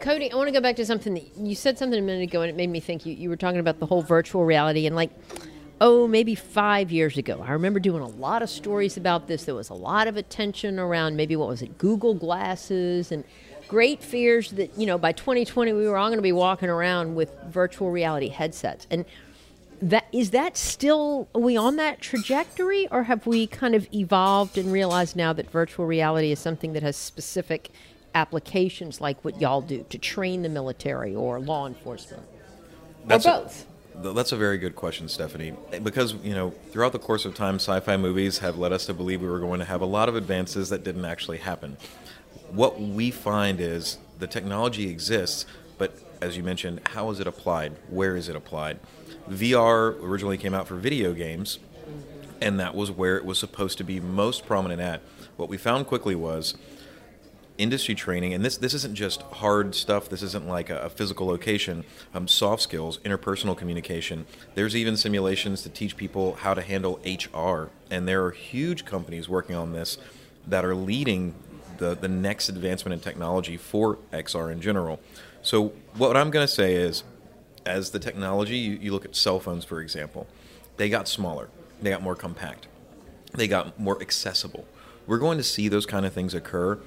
Cody, 0.01 0.33
I 0.33 0.37
want 0.37 0.49
to 0.49 0.53
go 0.53 0.61
back 0.61 0.77
to 0.77 0.87
something 0.87 1.15
that 1.15 1.37
you 1.37 1.55
said 1.55 1.79
something 1.79 1.99
a 1.99 2.03
minute 2.03 2.23
ago, 2.23 2.41
and 2.41 2.49
it 2.49 2.57
made 2.57 2.71
me 2.71 2.81
think 2.81 3.05
you, 3.05 3.15
you 3.15 3.29
were 3.29 3.37
talking 3.37 3.61
about 3.61 3.79
the 3.79 3.87
whole 3.87 4.03
virtual 4.03 4.45
reality. 4.45 4.87
And 4.87 4.97
like, 4.97 5.11
oh, 5.83 6.07
maybe 6.07 6.37
five 6.37 6.93
years 6.93 7.19
ago, 7.19 7.45
I 7.45 7.51
remember 7.51 7.81
doing 7.81 8.03
a 8.03 8.09
lot 8.09 8.41
of 8.41 8.49
stories 8.49 8.97
about 8.97 9.27
this. 9.27 9.45
There 9.45 9.55
was 9.57 9.69
a 9.69 9.75
lot 9.75 10.07
of 10.07 10.17
attention 10.17 10.79
around 10.79 11.17
maybe 11.17 11.35
what 11.35 11.49
was 11.49 11.61
it, 11.61 11.77
Google 11.77 12.15
Glasses, 12.15 13.11
and 13.11 13.25
great 13.67 14.01
fears 14.01 14.53
that, 14.53 14.79
you 14.79 14.87
know, 14.87 14.97
by 14.97 15.11
2020, 15.11 15.73
we 15.73 15.89
were 15.89 15.97
all 15.97 16.07
going 16.07 16.19
to 16.19 16.23
be 16.23 16.31
walking 16.31 16.69
around 16.69 17.17
with 17.17 17.35
virtual 17.49 17.91
reality 17.91 18.29
headsets. 18.29 18.87
And 18.93 19.05
that 19.83 20.07
is 20.13 20.31
that 20.31 20.57
still 20.57 21.29
are 21.35 21.41
we 21.41 21.57
on 21.57 21.75
that 21.75 22.01
trajectory 22.01 22.87
or 22.93 23.03
have 23.03 23.27
we 23.27 23.49
kind 23.49 23.75
of 23.75 23.93
evolved 23.93 24.57
and 24.57 24.71
realized 24.71 25.17
now 25.17 25.33
that 25.33 25.51
virtual 25.51 25.85
reality 25.87 26.31
is 26.31 26.39
something 26.39 26.75
that 26.75 26.85
has 26.85 26.97
specific 26.97 27.71
applications 28.15 29.01
like 29.01 29.25
what 29.25 29.41
y'all 29.41 29.61
do 29.61 29.85
to 29.91 29.99
train 29.99 30.43
the 30.43 30.49
military 30.49 31.13
or 31.13 31.41
law 31.41 31.67
enforcement 31.67 32.23
That's 33.07 33.27
or 33.27 33.41
both 33.41 33.57
Th- 33.57 33.72
That's 33.95 34.33
a 34.33 34.37
very 34.37 34.59
good 34.59 34.75
question, 34.75 35.09
Stephanie. 35.09 35.55
Because, 35.83 36.15
you 36.15 36.35
know, 36.35 36.51
throughout 36.71 36.93
the 36.93 36.99
course 36.99 37.25
of 37.25 37.35
time, 37.35 37.57
sci 37.57 37.81
fi 37.81 37.97
movies 37.97 38.39
have 38.39 38.59
led 38.59 38.73
us 38.73 38.87
to 38.87 38.95
believe 38.95 39.21
we 39.21 39.29
were 39.29 39.41
going 39.41 39.59
to 39.61 39.67
have 39.67 39.81
a 39.81 39.87
lot 39.87 40.09
of 40.09 40.17
advances 40.17 40.71
that 40.71 40.83
didn't 40.83 41.05
actually 41.05 41.39
happen. 41.39 41.77
What 42.51 42.81
we 42.81 43.11
find 43.11 43.61
is 43.61 43.99
the 44.19 44.27
technology 44.27 44.89
exists, 44.89 45.47
but 45.79 45.95
as 46.21 46.37
you 46.37 46.43
mentioned, 46.43 46.81
how 46.89 47.11
is 47.11 47.21
it 47.21 47.27
applied? 47.27 47.73
Where 47.89 48.17
is 48.17 48.29
it 48.29 48.37
applied? 48.37 48.79
VR 49.29 50.01
originally 50.03 50.39
came 50.39 50.55
out 50.55 50.67
for 50.67 50.77
video 50.77 51.13
games, 51.13 51.59
and 52.41 52.59
that 52.61 52.75
was 52.75 52.91
where 52.91 53.17
it 53.17 53.25
was 53.25 53.39
supposed 53.39 53.79
to 53.79 53.85
be 53.85 54.01
most 54.01 54.47
prominent 54.47 54.81
at. 54.81 55.03
What 55.37 55.49
we 55.49 55.57
found 55.57 55.87
quickly 55.87 56.15
was 56.15 56.55
industry 57.59 57.95
training, 57.95 58.35
and 58.35 58.45
this 58.45 58.57
this 58.57 58.75
isn't 58.75 58.95
just 58.95 59.23
hard 59.23 59.75
stuff. 59.75 60.09
This 60.09 60.23
isn't 60.23 60.47
like 60.47 60.71
a, 60.71 60.79
a 60.81 60.91
physical 60.91 61.27
location. 61.27 61.85
Um, 62.15 62.29
soft 62.29 62.63
skills, 62.63 62.99
interpersonal 62.99 63.57
communication. 63.57 64.27
There's 64.55 64.75
even 64.77 64.97
simulations 64.97 65.63
to 65.63 65.69
teach 65.69 65.97
people 65.97 66.35
how 66.35 66.55
to 66.55 66.63
handle 66.63 67.01
HR, 67.05 67.71
and 67.91 68.09
there 68.09 68.25
are 68.25 68.31
huge 68.31 68.85
companies 68.85 69.29
working 69.29 69.57
on 69.57 69.73
this 69.73 69.99
that 70.47 70.65
are 70.65 70.75
leading 70.75 71.35
the 71.79 71.95
the 71.95 72.09
next 72.09 72.49
advancement 72.49 72.95
in 72.95 73.01
technology 73.01 73.57
for 73.57 73.99
XR 74.13 74.51
in 74.53 74.61
general. 74.61 75.01
So 75.43 75.73
what 75.97 76.17
I'm 76.17 76.31
going 76.31 76.47
to 76.47 76.53
say 76.53 76.75
is, 76.75 77.05
as 77.67 77.91
the 77.91 77.99
technology, 77.99 78.57
you, 78.57 78.73
you 78.81 78.93
look 78.93 79.05
at 79.05 79.17
cell 79.17 79.41
phones 79.41 79.65
for 79.65 79.81
example, 79.81 80.27
they 80.77 80.89
got 80.89 81.09
smaller, 81.09 81.49
they 81.81 81.91
got 81.91 82.03
more 82.03 82.15
compact 82.15 82.69
they 83.35 83.49
got 83.49 83.79
more 83.79 84.01
accessible. 84.01 84.67
We're 85.07 85.19
going 85.19 85.39
to 85.39 85.45
see 85.45 85.69
those 85.69 85.87
kind 85.87 86.07
of 86.07 86.13
things 86.13 86.35
occur. 86.35 86.79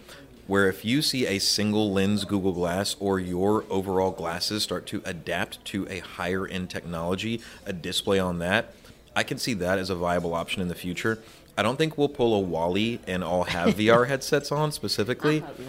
Where 0.47 0.69
if 0.69 0.85
you 0.85 1.01
see 1.01 1.25
a 1.25 1.39
single 1.39 1.91
lens 1.91 2.23
Google 2.23 2.51
Glass 2.51 2.95
or 2.99 3.19
your 3.19 3.65
overall 3.69 4.11
glasses 4.11 4.63
start 4.63 4.85
to 4.87 5.01
adapt 5.03 5.63
to 5.65 5.87
a 5.89 5.99
higher 5.99 6.47
end 6.47 6.69
technology, 6.69 7.41
a 7.65 7.73
display 7.73 8.19
on 8.19 8.39
that, 8.39 8.73
I 9.15 9.23
can 9.23 9.37
see 9.37 9.53
that 9.55 9.79
as 9.79 9.89
a 9.89 9.95
viable 9.95 10.35
option 10.35 10.61
in 10.61 10.67
the 10.67 10.75
future. 10.75 11.19
I 11.57 11.63
don't 11.63 11.77
think 11.77 11.97
we'll 11.97 12.09
pull 12.09 12.35
a 12.35 12.39
WALL-E 12.39 12.99
and 13.07 13.23
all 13.23 13.45
have 13.45 13.75
VR 13.75 14.07
headsets 14.07 14.51
on 14.51 14.71
specifically, 14.71 15.41
uh-huh. 15.41 15.63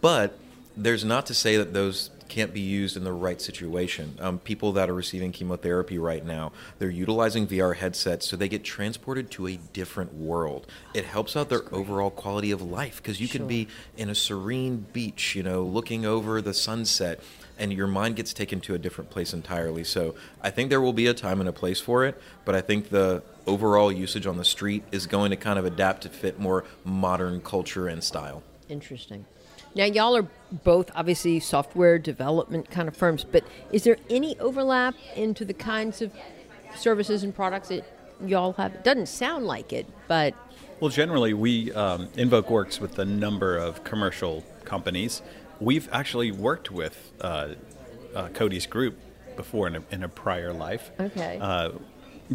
but 0.00 0.38
there's 0.76 1.04
not 1.04 1.26
to 1.26 1.34
say 1.34 1.56
that 1.56 1.72
those 1.72 2.10
can't 2.30 2.54
be 2.54 2.60
used 2.60 2.96
in 2.96 3.04
the 3.04 3.12
right 3.12 3.40
situation. 3.42 4.16
Um, 4.20 4.38
people 4.38 4.72
that 4.72 4.88
are 4.88 4.94
receiving 4.94 5.32
chemotherapy 5.32 5.98
right 5.98 6.24
now, 6.24 6.52
they're 6.78 6.88
utilizing 6.88 7.46
VR 7.46 7.76
headsets 7.76 8.26
so 8.26 8.36
they 8.36 8.48
get 8.48 8.64
transported 8.64 9.30
to 9.32 9.48
a 9.48 9.56
different 9.56 10.14
world. 10.14 10.66
It 10.94 11.04
helps 11.04 11.36
out 11.36 11.48
their 11.50 11.64
overall 11.74 12.10
quality 12.10 12.52
of 12.52 12.62
life 12.62 12.96
because 13.02 13.20
you 13.20 13.26
Sure. 13.26 13.40
can 13.40 13.48
be 13.48 13.68
in 13.96 14.08
a 14.08 14.14
serene 14.14 14.86
beach, 14.92 15.34
you 15.34 15.42
know, 15.42 15.62
looking 15.62 16.06
over 16.06 16.40
the 16.40 16.54
sunset, 16.54 17.20
and 17.58 17.72
your 17.72 17.88
mind 17.88 18.16
gets 18.16 18.32
taken 18.32 18.60
to 18.60 18.74
a 18.74 18.78
different 18.78 19.10
place 19.10 19.34
entirely. 19.34 19.84
So 19.84 20.14
I 20.40 20.50
think 20.50 20.70
there 20.70 20.80
will 20.80 20.94
be 20.94 21.08
a 21.08 21.14
time 21.14 21.40
and 21.40 21.48
a 21.48 21.52
place 21.52 21.80
for 21.80 22.06
it, 22.06 22.18
but 22.44 22.54
I 22.54 22.60
think 22.62 22.88
the 22.90 23.22
overall 23.46 23.90
usage 23.90 24.26
on 24.26 24.36
the 24.36 24.44
street 24.44 24.84
is 24.92 25.06
going 25.06 25.30
to 25.30 25.36
kind 25.36 25.58
of 25.58 25.64
adapt 25.64 26.02
to 26.04 26.08
fit 26.08 26.38
more 26.38 26.64
modern 26.84 27.40
culture 27.40 27.88
and 27.88 28.02
style. 28.02 28.42
Interesting. 28.68 29.26
Now, 29.74 29.84
y'all 29.84 30.16
are 30.16 30.26
both 30.64 30.90
obviously 30.94 31.38
software 31.40 31.98
development 31.98 32.70
kind 32.70 32.88
of 32.88 32.96
firms, 32.96 33.24
but 33.24 33.44
is 33.72 33.84
there 33.84 33.96
any 34.08 34.38
overlap 34.38 34.94
into 35.14 35.44
the 35.44 35.54
kinds 35.54 36.02
of 36.02 36.12
services 36.76 37.22
and 37.22 37.34
products 37.34 37.68
that 37.68 37.84
y'all 38.24 38.52
have? 38.54 38.74
It 38.74 38.84
doesn't 38.84 39.06
sound 39.06 39.46
like 39.46 39.72
it, 39.72 39.86
but 40.08 40.34
Well, 40.80 40.90
generally, 40.90 41.34
we 41.34 41.72
um, 41.72 42.08
Envoc 42.08 42.50
works 42.50 42.80
with 42.80 42.98
a 42.98 43.04
number 43.04 43.56
of 43.56 43.84
commercial 43.84 44.44
companies. 44.64 45.22
We've 45.60 45.88
actually 45.92 46.32
worked 46.32 46.70
with 46.70 47.12
uh, 47.20 47.50
uh, 48.14 48.28
Cody's 48.28 48.66
group 48.66 48.98
before 49.36 49.68
in 49.68 49.76
a, 49.76 49.82
in 49.90 50.02
a 50.02 50.08
prior 50.08 50.52
life. 50.52 50.90
Okay. 50.98 51.38
Uh, 51.40 51.72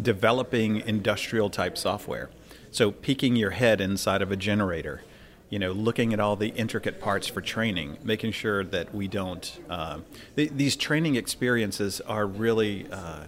developing 0.00 0.80
industrial 0.86 1.50
type 1.50 1.76
software. 1.76 2.30
So, 2.70 2.90
peeking 2.90 3.36
your 3.36 3.50
head 3.50 3.80
inside 3.80 4.22
of 4.22 4.30
a 4.30 4.36
generator, 4.36 5.02
you 5.48 5.58
know, 5.58 5.72
looking 5.72 6.12
at 6.12 6.20
all 6.20 6.36
the 6.36 6.48
intricate 6.48 7.00
parts 7.00 7.28
for 7.28 7.40
training, 7.40 7.98
making 8.02 8.32
sure 8.32 8.64
that 8.64 8.94
we 8.94 9.06
don't. 9.08 9.60
Uh, 9.70 9.98
th- 10.34 10.50
these 10.54 10.76
training 10.76 11.16
experiences 11.16 12.00
are 12.02 12.26
really. 12.26 12.86
Uh, 12.90 13.24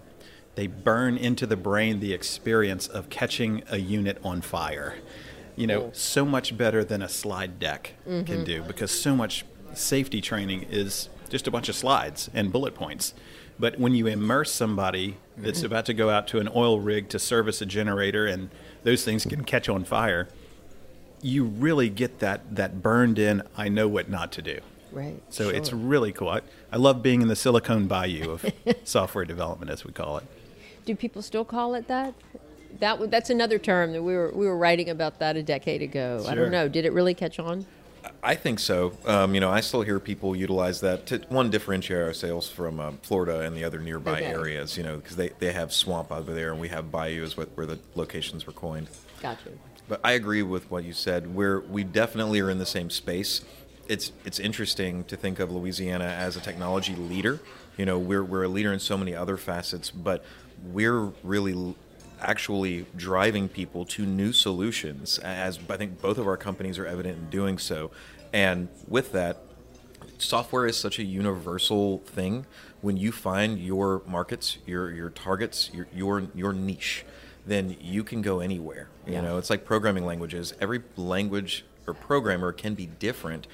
they 0.57 0.67
burn 0.67 1.17
into 1.17 1.47
the 1.47 1.57
brain 1.57 2.01
the 2.01 2.13
experience 2.13 2.89
of 2.89 3.09
catching 3.11 3.63
a 3.71 3.77
unit 3.77 4.19
on 4.25 4.41
fire. 4.41 4.97
You 5.55 5.69
know, 5.69 5.91
so 5.93 6.25
much 6.25 6.57
better 6.57 6.83
than 6.83 7.01
a 7.01 7.09
slide 7.09 7.61
deck 7.61 7.95
can 8.05 8.43
do 8.45 8.63
because 8.63 8.91
so 8.91 9.15
much 9.15 9.45
safety 9.75 10.21
training 10.21 10.67
is 10.69 11.09
just 11.29 11.47
a 11.47 11.51
bunch 11.53 11.69
of 11.69 11.77
slides 11.77 12.29
and 12.35 12.53
bullet 12.53 12.75
points. 12.75 13.15
But 13.61 13.79
when 13.79 13.95
you 13.95 14.07
immerse 14.09 14.51
somebody 14.53 15.17
that's 15.37 15.63
about 15.63 15.85
to 15.87 15.95
go 15.95 16.11
out 16.11 16.27
to 16.29 16.39
an 16.41 16.49
oil 16.55 16.81
rig 16.81 17.09
to 17.11 17.19
service 17.19 17.61
a 17.61 17.67
generator 17.67 18.27
and 18.27 18.51
those 18.83 19.05
things 19.05 19.25
can 19.25 19.45
catch 19.45 19.69
on 19.69 19.85
fire, 19.85 20.29
you 21.23 21.45
really 21.45 21.89
get 21.89 22.19
that, 22.21 22.55
that 22.57 22.83
burned 22.83 23.19
in, 23.19 23.43
I 23.57 23.69
know 23.69 23.89
what 23.89 24.09
not 24.09 24.33
to 24.33 24.43
do. 24.43 24.61
right. 24.93 25.21
So 25.31 25.49
it's 25.49 25.73
really 25.73 26.13
cool. 26.13 26.29
I, 26.29 26.41
I 26.73 26.77
love 26.77 27.03
being 27.03 27.23
in 27.23 27.29
the 27.29 27.37
Silicon 27.37 27.87
Bayou 27.87 28.31
of 28.31 28.45
software 28.85 29.25
development, 29.25 29.71
as 29.71 29.85
we 29.85 29.93
call 29.93 30.19
it. 30.19 30.25
Do 30.85 30.95
people 30.97 31.23
still 31.23 31.45
call 31.45 31.75
it 31.75 31.89
that? 31.89 32.15
That 32.81 33.11
that's 33.11 33.31
another 33.31 33.59
term 33.59 33.93
that 33.93 34.03
we 34.03 34.15
were 34.15 34.31
we 34.35 34.47
were 34.47 34.57
writing 34.57 34.89
about 34.91 35.19
that 35.21 35.37
a 35.37 35.43
decade 35.43 35.83
ago. 35.83 36.25
I 36.29 36.35
don't 36.35 36.51
know. 36.51 36.69
Did 36.69 36.85
it 36.85 36.93
really 36.93 37.15
catch 37.15 37.39
on? 37.39 37.67
I 38.23 38.35
think 38.35 38.59
so. 38.59 38.93
Um, 39.07 39.35
you 39.35 39.41
know, 39.41 39.51
I 39.51 39.61
still 39.61 39.83
hear 39.83 39.99
people 39.99 40.37
utilize 40.37 40.81
that 40.81 41.07
to 41.07 41.19
one 41.29 41.51
differentiate 41.51 42.01
our 42.01 42.13
sales 42.13 42.49
from 42.49 42.79
um, 42.79 42.99
Florida 43.03 43.41
and 43.41 43.57
the 43.57 43.65
other 43.65 43.79
nearby 43.81 44.19
Okay. 44.21 44.27
areas. 44.27 44.77
You 44.77 44.83
know, 44.85 44.97
because 44.99 45.17
they, 45.17 45.31
they 45.39 45.53
have 45.53 45.73
swamp 45.73 46.13
over 46.13 46.33
there, 46.33 46.53
and 46.53 46.61
we 46.61 46.69
have 46.69 46.91
bayou 46.93 47.23
is 47.23 47.37
what 47.37 47.49
where 47.57 47.67
the 47.67 47.79
locations 47.95 48.47
were 48.47 48.53
coined. 48.53 48.89
Gotcha. 49.21 49.51
But 49.89 50.01
I 50.05 50.13
agree 50.13 50.43
with 50.43 50.71
what 50.71 50.85
you 50.85 50.93
said. 50.93 51.35
We're 51.35 51.61
we 51.61 51.83
definitely 51.83 52.41
are 52.41 52.51
in 52.51 52.59
the 52.59 52.67
same 52.67 52.91
space. 52.91 53.41
It's 53.89 54.13
it's 54.25 54.39
interesting 54.39 55.05
to 55.05 55.17
think 55.17 55.41
of 55.41 55.51
Louisiana 55.51 56.05
as 56.05 56.37
a 56.37 56.41
technology 56.41 56.95
leader. 56.95 57.41
You 57.79 57.87
know, 57.87 57.99
we're 57.99 58.23
we're 58.23 58.45
a 58.45 58.49
leader 58.49 58.73
in 58.73 58.81
so 58.81 58.99
many 58.99 59.15
other 59.15 59.39
facets, 59.39 59.91
but 59.91 60.25
we're 60.63 61.13
really 61.23 61.75
actually 62.21 62.85
driving 62.97 63.49
people 63.49 63.85
to 63.87 64.05
new 64.05 64.33
solutions. 64.33 65.19
As 65.21 65.59
I 65.71 65.77
think 65.79 66.03
both 66.03 66.19
of 66.19 66.27
our 66.27 66.37
companies 66.37 66.79
are 66.79 66.87
evident 66.87 67.19
in 67.19 67.31
doing 67.31 67.59
so, 67.59 67.91
and 68.33 68.69
with 68.87 69.13
that, 69.13 69.43
software 70.19 70.67
is 70.67 70.77
such 70.77 70.99
a 70.99 71.05
universal 71.05 71.99
thing 71.99 72.45
when 72.83 72.97
you 72.97 73.11
find 73.11 73.59
your 73.59 74.03
markets 74.07 74.59
your 74.67 74.91
your 74.91 75.11
targets 75.11 75.71
your 75.73 75.87
your, 75.95 76.27
your 76.35 76.53
niche 76.53 77.05
then 77.49 77.77
you 77.81 78.05
can 78.05 78.23
go 78.23 78.41
anywhere 78.41 78.89
you 79.07 79.15
Yeah. 79.15 79.23
know 79.23 79.39
it's 79.39 79.51
like 79.51 79.65
programming 79.65 80.05
languages 80.07 80.55
every 80.61 80.83
language 80.97 81.65
or 81.87 81.95
programmer 81.95 82.53
can 82.53 82.75
be 82.75 82.87
different 82.87 83.47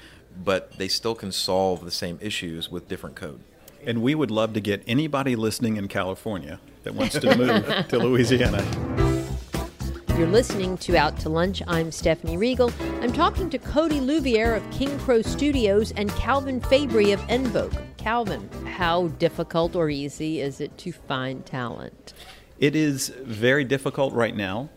but 0.43 0.73
they 0.77 0.87
still 0.89 1.15
can 1.15 1.31
solve 1.31 1.85
the 1.85 1.91
same 1.91 2.17
issues 2.21 2.69
with 2.69 2.87
different 2.89 3.15
code 3.15 3.39
And 3.85 4.01
we 4.01 4.13
would 4.15 4.31
love 4.31 4.53
to 4.53 4.59
get 4.61 4.83
anybody 4.87 5.35
listening 5.35 5.77
in 5.77 5.87
California 5.87 6.59
that 6.83 6.93
wants 6.95 7.17
to 7.19 7.37
move 7.37 7.87
to 7.89 7.99
Louisiana. 7.99 8.63
You're 10.17 10.27
listening 10.27 10.77
to 10.79 10.95
Out 10.97 11.19
to 11.19 11.29
Lunch. 11.29 11.61
I'm 11.67 11.91
Stephanie 11.91 12.37
Riegel. 12.37 12.71
I'm 13.01 13.11
talking 13.13 13.49
to 13.49 13.57
Cody 13.59 13.99
Louviere 13.99 14.55
of 14.55 14.63
King 14.71 14.97
Crow 14.99 15.21
Studios 15.21 15.91
and 15.97 16.09
Calvin 16.15 16.61
Fabre 16.61 17.13
of 17.13 17.19
Envoc. 17.27 17.71
Calvin, 17.97 18.49
how 18.65 19.07
difficult 19.19 19.75
or 19.75 19.89
easy 19.89 20.39
is 20.41 20.61
it 20.61 20.75
to 20.79 20.91
find 20.93 21.45
talent? 21.45 22.13
It 22.59 22.75
is 22.75 23.09
very 23.09 23.63
difficult 23.65 24.13
right 24.13 24.35
now. 24.35 24.69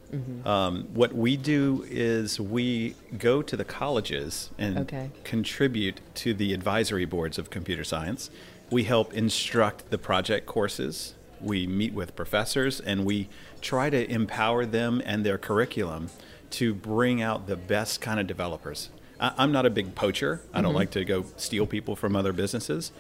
Um, 0.45 0.89
what 0.95 1.13
we 1.15 1.37
do 1.37 1.85
is 1.89 2.41
we 2.41 2.95
go 3.19 3.43
to 3.43 3.57
the 3.57 3.65
colleges 3.65 4.51
and 4.59 4.79
Okay. 4.79 5.11
contribute 5.23 6.01
to 6.17 6.35
the 6.35 6.55
advisory 6.55 7.05
boards 7.05 7.39
of 7.39 7.51
computer 7.51 7.85
science. 7.85 8.31
We 8.71 8.85
help 8.85 9.13
instruct 9.15 9.91
the 9.91 9.99
project 9.99 10.47
courses. 10.47 11.15
We 11.41 11.67
meet 11.67 11.93
with 11.95 12.17
professors 12.17 12.81
and 12.81 13.05
we 13.05 13.29
try 13.61 13.91
to 13.91 14.11
empower 14.11 14.67
them 14.67 15.01
and 15.05 15.25
their 15.25 15.39
curriculum 15.39 16.09
to 16.53 16.75
bring 16.75 17.23
out 17.23 17.47
the 17.47 17.57
best 17.57 18.01
kind 18.01 18.19
of 18.19 18.27
developers. 18.27 18.91
I, 19.21 19.33
I'm 19.39 19.53
not 19.53 19.67
a 19.67 19.71
big 19.71 19.95
poacher. 19.95 20.41
I 20.53 20.63
don't 20.63 20.75
like 20.75 20.91
to 20.93 21.05
go 21.05 21.27
steal 21.37 21.67
people 21.67 21.95
from 21.97 22.17
other 22.17 22.33
businesses. 22.33 22.91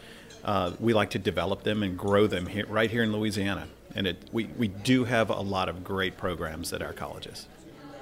Uh, 0.44 0.72
we 0.78 0.92
like 0.92 1.10
to 1.10 1.18
develop 1.18 1.64
them 1.64 1.82
and 1.82 1.98
grow 1.98 2.26
them 2.26 2.46
here, 2.46 2.66
right 2.66 2.90
here 2.90 3.02
in 3.02 3.12
Louisiana. 3.12 3.66
And 3.94 4.06
it, 4.06 4.16
we, 4.32 4.44
we 4.56 4.68
do 4.68 5.04
have 5.04 5.30
a 5.30 5.40
lot 5.40 5.68
of 5.68 5.82
great 5.82 6.16
programs 6.16 6.72
at 6.72 6.82
our 6.82 6.92
colleges. 6.92 7.46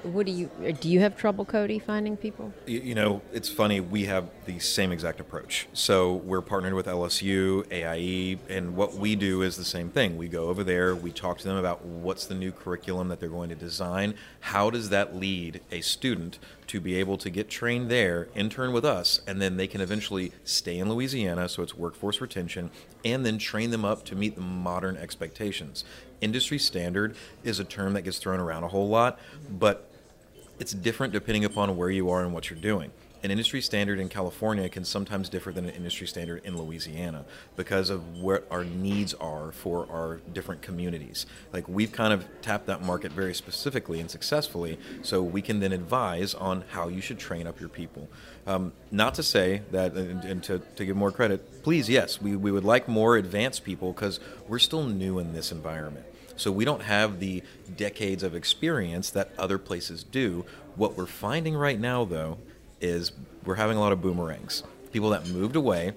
What 0.03 0.25
do 0.27 0.31
you 0.31 0.49
uh, 0.65 0.71
do? 0.71 0.89
You 0.89 0.99
have 0.99 1.17
trouble, 1.17 1.43
Cody, 1.43 1.79
finding 1.79 2.15
people? 2.17 2.53
Y- 2.67 2.73
You 2.75 2.95
know, 2.95 3.21
it's 3.33 3.49
funny. 3.49 3.79
We 3.79 4.05
have 4.05 4.29
the 4.45 4.59
same 4.59 4.91
exact 4.91 5.19
approach. 5.19 5.67
So 5.73 6.13
we're 6.13 6.41
partnered 6.41 6.75
with 6.75 6.85
LSU, 6.85 7.65
AIE, 7.71 8.37
and 8.47 8.75
what 8.75 8.93
we 8.93 9.15
do 9.15 9.41
is 9.41 9.57
the 9.57 9.65
same 9.65 9.89
thing. 9.89 10.15
We 10.15 10.27
go 10.27 10.45
over 10.49 10.63
there, 10.63 10.95
we 10.95 11.11
talk 11.11 11.39
to 11.39 11.47
them 11.47 11.57
about 11.57 11.83
what's 11.83 12.25
the 12.27 12.35
new 12.35 12.51
curriculum 12.51 13.07
that 13.09 13.19
they're 13.19 13.27
going 13.27 13.49
to 13.49 13.55
design. 13.55 14.13
How 14.41 14.69
does 14.69 14.89
that 14.89 15.15
lead 15.15 15.61
a 15.71 15.81
student 15.81 16.37
to 16.67 16.79
be 16.79 16.95
able 16.95 17.17
to 17.17 17.29
get 17.29 17.49
trained 17.49 17.89
there, 17.89 18.27
intern 18.35 18.71
with 18.71 18.85
us, 18.85 19.21
and 19.25 19.41
then 19.41 19.57
they 19.57 19.67
can 19.67 19.81
eventually 19.81 20.31
stay 20.43 20.77
in 20.77 20.89
Louisiana, 20.89 21.47
so 21.49 21.63
it's 21.63 21.75
workforce 21.75 22.21
retention, 22.21 22.69
and 23.03 23.25
then 23.25 23.37
train 23.37 23.71
them 23.71 23.85
up 23.85 24.03
to 24.05 24.15
meet 24.15 24.35
the 24.35 24.41
modern 24.41 24.97
expectations. 24.97 25.83
Industry 26.21 26.59
standard 26.59 27.15
is 27.43 27.59
a 27.59 27.63
term 27.63 27.93
that 27.93 28.01
gets 28.01 28.17
thrown 28.17 28.39
around 28.39 28.63
a 28.63 28.67
whole 28.67 28.89
lot, 28.89 29.19
but 29.49 29.89
it's 30.59 30.73
different 30.73 31.13
depending 31.13 31.45
upon 31.45 31.75
where 31.77 31.89
you 31.89 32.09
are 32.09 32.23
and 32.23 32.33
what 32.33 32.49
you're 32.49 32.59
doing. 32.59 32.91
An 33.23 33.31
industry 33.31 33.61
standard 33.61 33.99
in 33.99 34.09
California 34.09 34.69
can 34.69 34.85
sometimes 34.85 35.27
differ 35.27 35.51
than 35.51 35.65
an 35.65 35.75
industry 35.75 36.05
standard 36.05 36.45
in 36.45 36.57
Louisiana 36.57 37.25
because 37.55 37.89
of 37.89 38.17
what 38.17 38.47
our 38.51 38.63
needs 38.63 39.13
are 39.15 39.51
for 39.51 39.87
our 39.91 40.21
different 40.33 40.61
communities. 40.61 41.25
Like 41.51 41.67
we've 41.67 41.91
kind 41.91 42.13
of 42.13 42.25
tapped 42.41 42.67
that 42.67 42.83
market 42.83 43.11
very 43.11 43.33
specifically 43.33 43.99
and 43.99 44.09
successfully, 44.09 44.77
so 45.01 45.23
we 45.23 45.41
can 45.41 45.59
then 45.59 45.71
advise 45.71 46.35
on 46.35 46.63
how 46.69 46.89
you 46.89 47.01
should 47.01 47.17
train 47.17 47.47
up 47.47 47.59
your 47.59 47.69
people. 47.69 48.07
Um, 48.45 48.71
not 48.91 49.15
to 49.15 49.23
say 49.23 49.63
that, 49.71 49.93
and, 49.93 50.23
and 50.23 50.43
to, 50.43 50.59
to 50.75 50.85
give 50.85 50.95
more 50.95 51.11
credit, 51.11 51.63
please, 51.63 51.89
yes, 51.89 52.21
we, 52.21 52.35
we 52.35 52.51
would 52.51 52.63
like 52.63 52.87
more 52.87 53.17
advanced 53.17 53.63
people 53.63 53.93
because 53.93 54.19
we're 54.47 54.59
still 54.59 54.83
new 54.83 55.17
in 55.17 55.33
this 55.33 55.51
environment. 55.51 56.05
So 56.37 56.51
we 56.51 56.65
don't 56.65 56.83
have 56.83 57.19
the 57.19 57.41
decades 57.75 58.21
of 58.21 58.35
experience 58.35 59.09
that 59.09 59.31
other 59.39 59.57
places 59.57 60.03
do. 60.03 60.45
What 60.75 60.95
we're 60.95 61.07
finding 61.07 61.55
right 61.55 61.79
now, 61.79 62.05
though, 62.05 62.37
is 62.81 63.11
we're 63.45 63.55
having 63.55 63.77
a 63.77 63.79
lot 63.79 63.91
of 63.91 64.01
boomerangs. 64.01 64.63
People 64.91 65.09
that 65.11 65.27
moved 65.27 65.55
away 65.55 65.93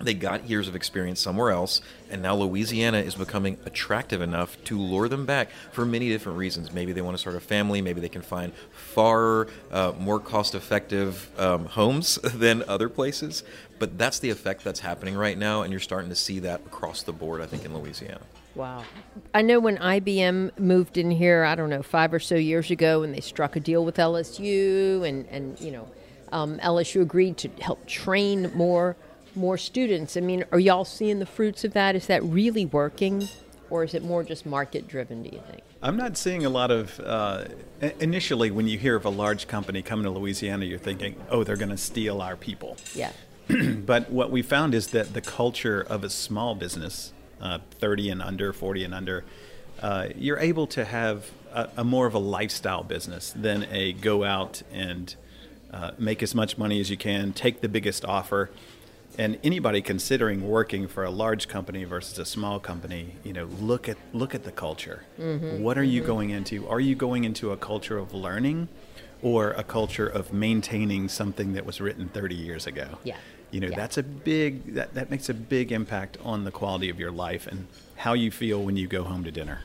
They 0.00 0.14
got 0.14 0.48
years 0.48 0.68
of 0.68 0.76
experience 0.76 1.20
somewhere 1.20 1.50
else, 1.50 1.80
and 2.08 2.22
now 2.22 2.36
Louisiana 2.36 2.98
is 2.98 3.16
becoming 3.16 3.58
attractive 3.64 4.22
enough 4.22 4.56
to 4.64 4.78
lure 4.78 5.08
them 5.08 5.26
back 5.26 5.50
for 5.72 5.84
many 5.84 6.08
different 6.08 6.38
reasons. 6.38 6.72
Maybe 6.72 6.92
they 6.92 7.00
want 7.00 7.16
to 7.16 7.18
start 7.18 7.34
a 7.34 7.40
family, 7.40 7.82
maybe 7.82 8.00
they 8.00 8.08
can 8.08 8.22
find 8.22 8.52
far 8.70 9.48
uh, 9.72 9.92
more 9.98 10.20
cost 10.20 10.54
effective 10.54 11.28
um, 11.38 11.66
homes 11.66 12.14
than 12.34 12.62
other 12.68 12.88
places. 12.88 13.42
But 13.80 13.98
that's 13.98 14.20
the 14.20 14.30
effect 14.30 14.62
that's 14.62 14.80
happening 14.80 15.16
right 15.16 15.36
now, 15.36 15.62
and 15.62 15.72
you're 15.72 15.80
starting 15.80 16.10
to 16.10 16.16
see 16.16 16.38
that 16.40 16.60
across 16.66 17.02
the 17.02 17.12
board, 17.12 17.40
I 17.40 17.46
think, 17.46 17.64
in 17.64 17.76
Louisiana. 17.76 18.20
Wow. 18.54 18.84
I 19.34 19.42
know 19.42 19.58
when 19.58 19.78
IBM 19.78 20.58
moved 20.58 20.96
in 20.96 21.10
here, 21.10 21.44
I 21.44 21.54
don't 21.56 21.70
know, 21.70 21.82
five 21.82 22.14
or 22.14 22.20
so 22.20 22.36
years 22.36 22.70
ago, 22.70 23.02
and 23.02 23.12
they 23.12 23.20
struck 23.20 23.56
a 23.56 23.60
deal 23.60 23.84
with 23.84 23.96
LSU, 23.96 25.06
and, 25.08 25.26
and 25.26 25.60
you 25.60 25.72
know, 25.72 25.88
um, 26.32 26.58
LSU 26.58 27.02
agreed 27.02 27.36
to 27.38 27.48
help 27.60 27.86
train 27.86 28.50
more 28.54 28.96
more 29.34 29.56
students. 29.56 30.16
I 30.16 30.20
mean, 30.20 30.44
are 30.52 30.58
y'all 30.58 30.84
seeing 30.84 31.20
the 31.20 31.26
fruits 31.26 31.64
of 31.64 31.72
that? 31.74 31.94
Is 31.94 32.06
that 32.06 32.22
really 32.24 32.64
working, 32.64 33.28
or 33.70 33.84
is 33.84 33.94
it 33.94 34.02
more 34.02 34.24
just 34.24 34.44
market 34.44 34.88
driven? 34.88 35.22
Do 35.22 35.30
you 35.30 35.42
think? 35.48 35.62
I'm 35.80 35.96
not 35.96 36.16
seeing 36.16 36.44
a 36.44 36.50
lot 36.50 36.70
of. 36.70 36.98
Uh, 37.00 37.44
initially, 38.00 38.50
when 38.50 38.66
you 38.66 38.78
hear 38.78 38.96
of 38.96 39.04
a 39.04 39.10
large 39.10 39.46
company 39.46 39.82
coming 39.82 40.04
to 40.04 40.10
Louisiana, 40.10 40.64
you're 40.64 40.78
thinking, 40.78 41.16
"Oh, 41.30 41.44
they're 41.44 41.56
going 41.56 41.70
to 41.70 41.76
steal 41.76 42.20
our 42.20 42.36
people." 42.36 42.76
Yeah. 42.94 43.12
but 43.86 44.10
what 44.10 44.30
we 44.30 44.42
found 44.42 44.74
is 44.74 44.88
that 44.88 45.14
the 45.14 45.20
culture 45.20 45.80
of 45.80 46.04
a 46.04 46.10
small 46.10 46.54
business, 46.54 47.12
uh, 47.40 47.58
30 47.78 48.10
and 48.10 48.22
under, 48.22 48.52
40 48.52 48.84
and 48.84 48.94
under, 48.94 49.24
uh, 49.80 50.08
you're 50.16 50.38
able 50.38 50.66
to 50.66 50.84
have 50.84 51.30
a, 51.52 51.68
a, 51.78 51.84
more 51.84 52.06
of 52.06 52.12
a 52.12 52.18
lifestyle 52.18 52.82
business 52.82 53.32
than 53.34 53.66
a 53.70 53.94
go 53.94 54.24
out 54.24 54.62
and 54.72 55.14
uh, 55.72 55.92
make 55.98 56.22
as 56.22 56.34
much 56.34 56.58
money 56.58 56.80
as 56.80 56.90
you 56.90 56.96
can, 56.96 57.32
take 57.32 57.60
the 57.60 57.68
biggest 57.68 58.04
offer 58.04 58.50
and 59.18 59.36
anybody 59.42 59.82
considering 59.82 60.48
working 60.48 60.86
for 60.86 61.04
a 61.04 61.10
large 61.10 61.48
company 61.48 61.82
versus 61.84 62.18
a 62.18 62.24
small 62.24 62.60
company, 62.60 63.16
you 63.24 63.32
know, 63.32 63.46
look 63.60 63.88
at 63.88 63.96
look 64.12 64.34
at 64.34 64.44
the 64.44 64.52
culture. 64.52 65.04
Mm-hmm. 65.18 65.60
What 65.62 65.76
are 65.76 65.82
you 65.82 66.00
mm-hmm. 66.00 66.06
going 66.06 66.30
into? 66.30 66.68
Are 66.68 66.80
you 66.80 66.94
going 66.94 67.24
into 67.24 67.50
a 67.50 67.56
culture 67.56 67.98
of 67.98 68.14
learning, 68.14 68.68
or 69.20 69.50
a 69.50 69.64
culture 69.64 70.06
of 70.06 70.32
maintaining 70.32 71.08
something 71.08 71.54
that 71.54 71.66
was 71.66 71.80
written 71.80 72.08
30 72.08 72.36
years 72.36 72.66
ago? 72.66 72.98
Yeah. 73.02 73.16
You 73.50 73.60
know, 73.60 73.68
yeah. 73.68 73.76
that's 73.76 73.98
a 73.98 74.02
big 74.04 74.74
that, 74.74 74.94
that 74.94 75.10
makes 75.10 75.28
a 75.28 75.34
big 75.34 75.72
impact 75.72 76.16
on 76.22 76.44
the 76.44 76.52
quality 76.52 76.88
of 76.88 77.00
your 77.00 77.10
life 77.10 77.46
and 77.48 77.66
how 77.96 78.12
you 78.12 78.30
feel 78.30 78.62
when 78.62 78.76
you 78.76 78.86
go 78.86 79.02
home 79.02 79.24
to 79.24 79.32
dinner. 79.32 79.64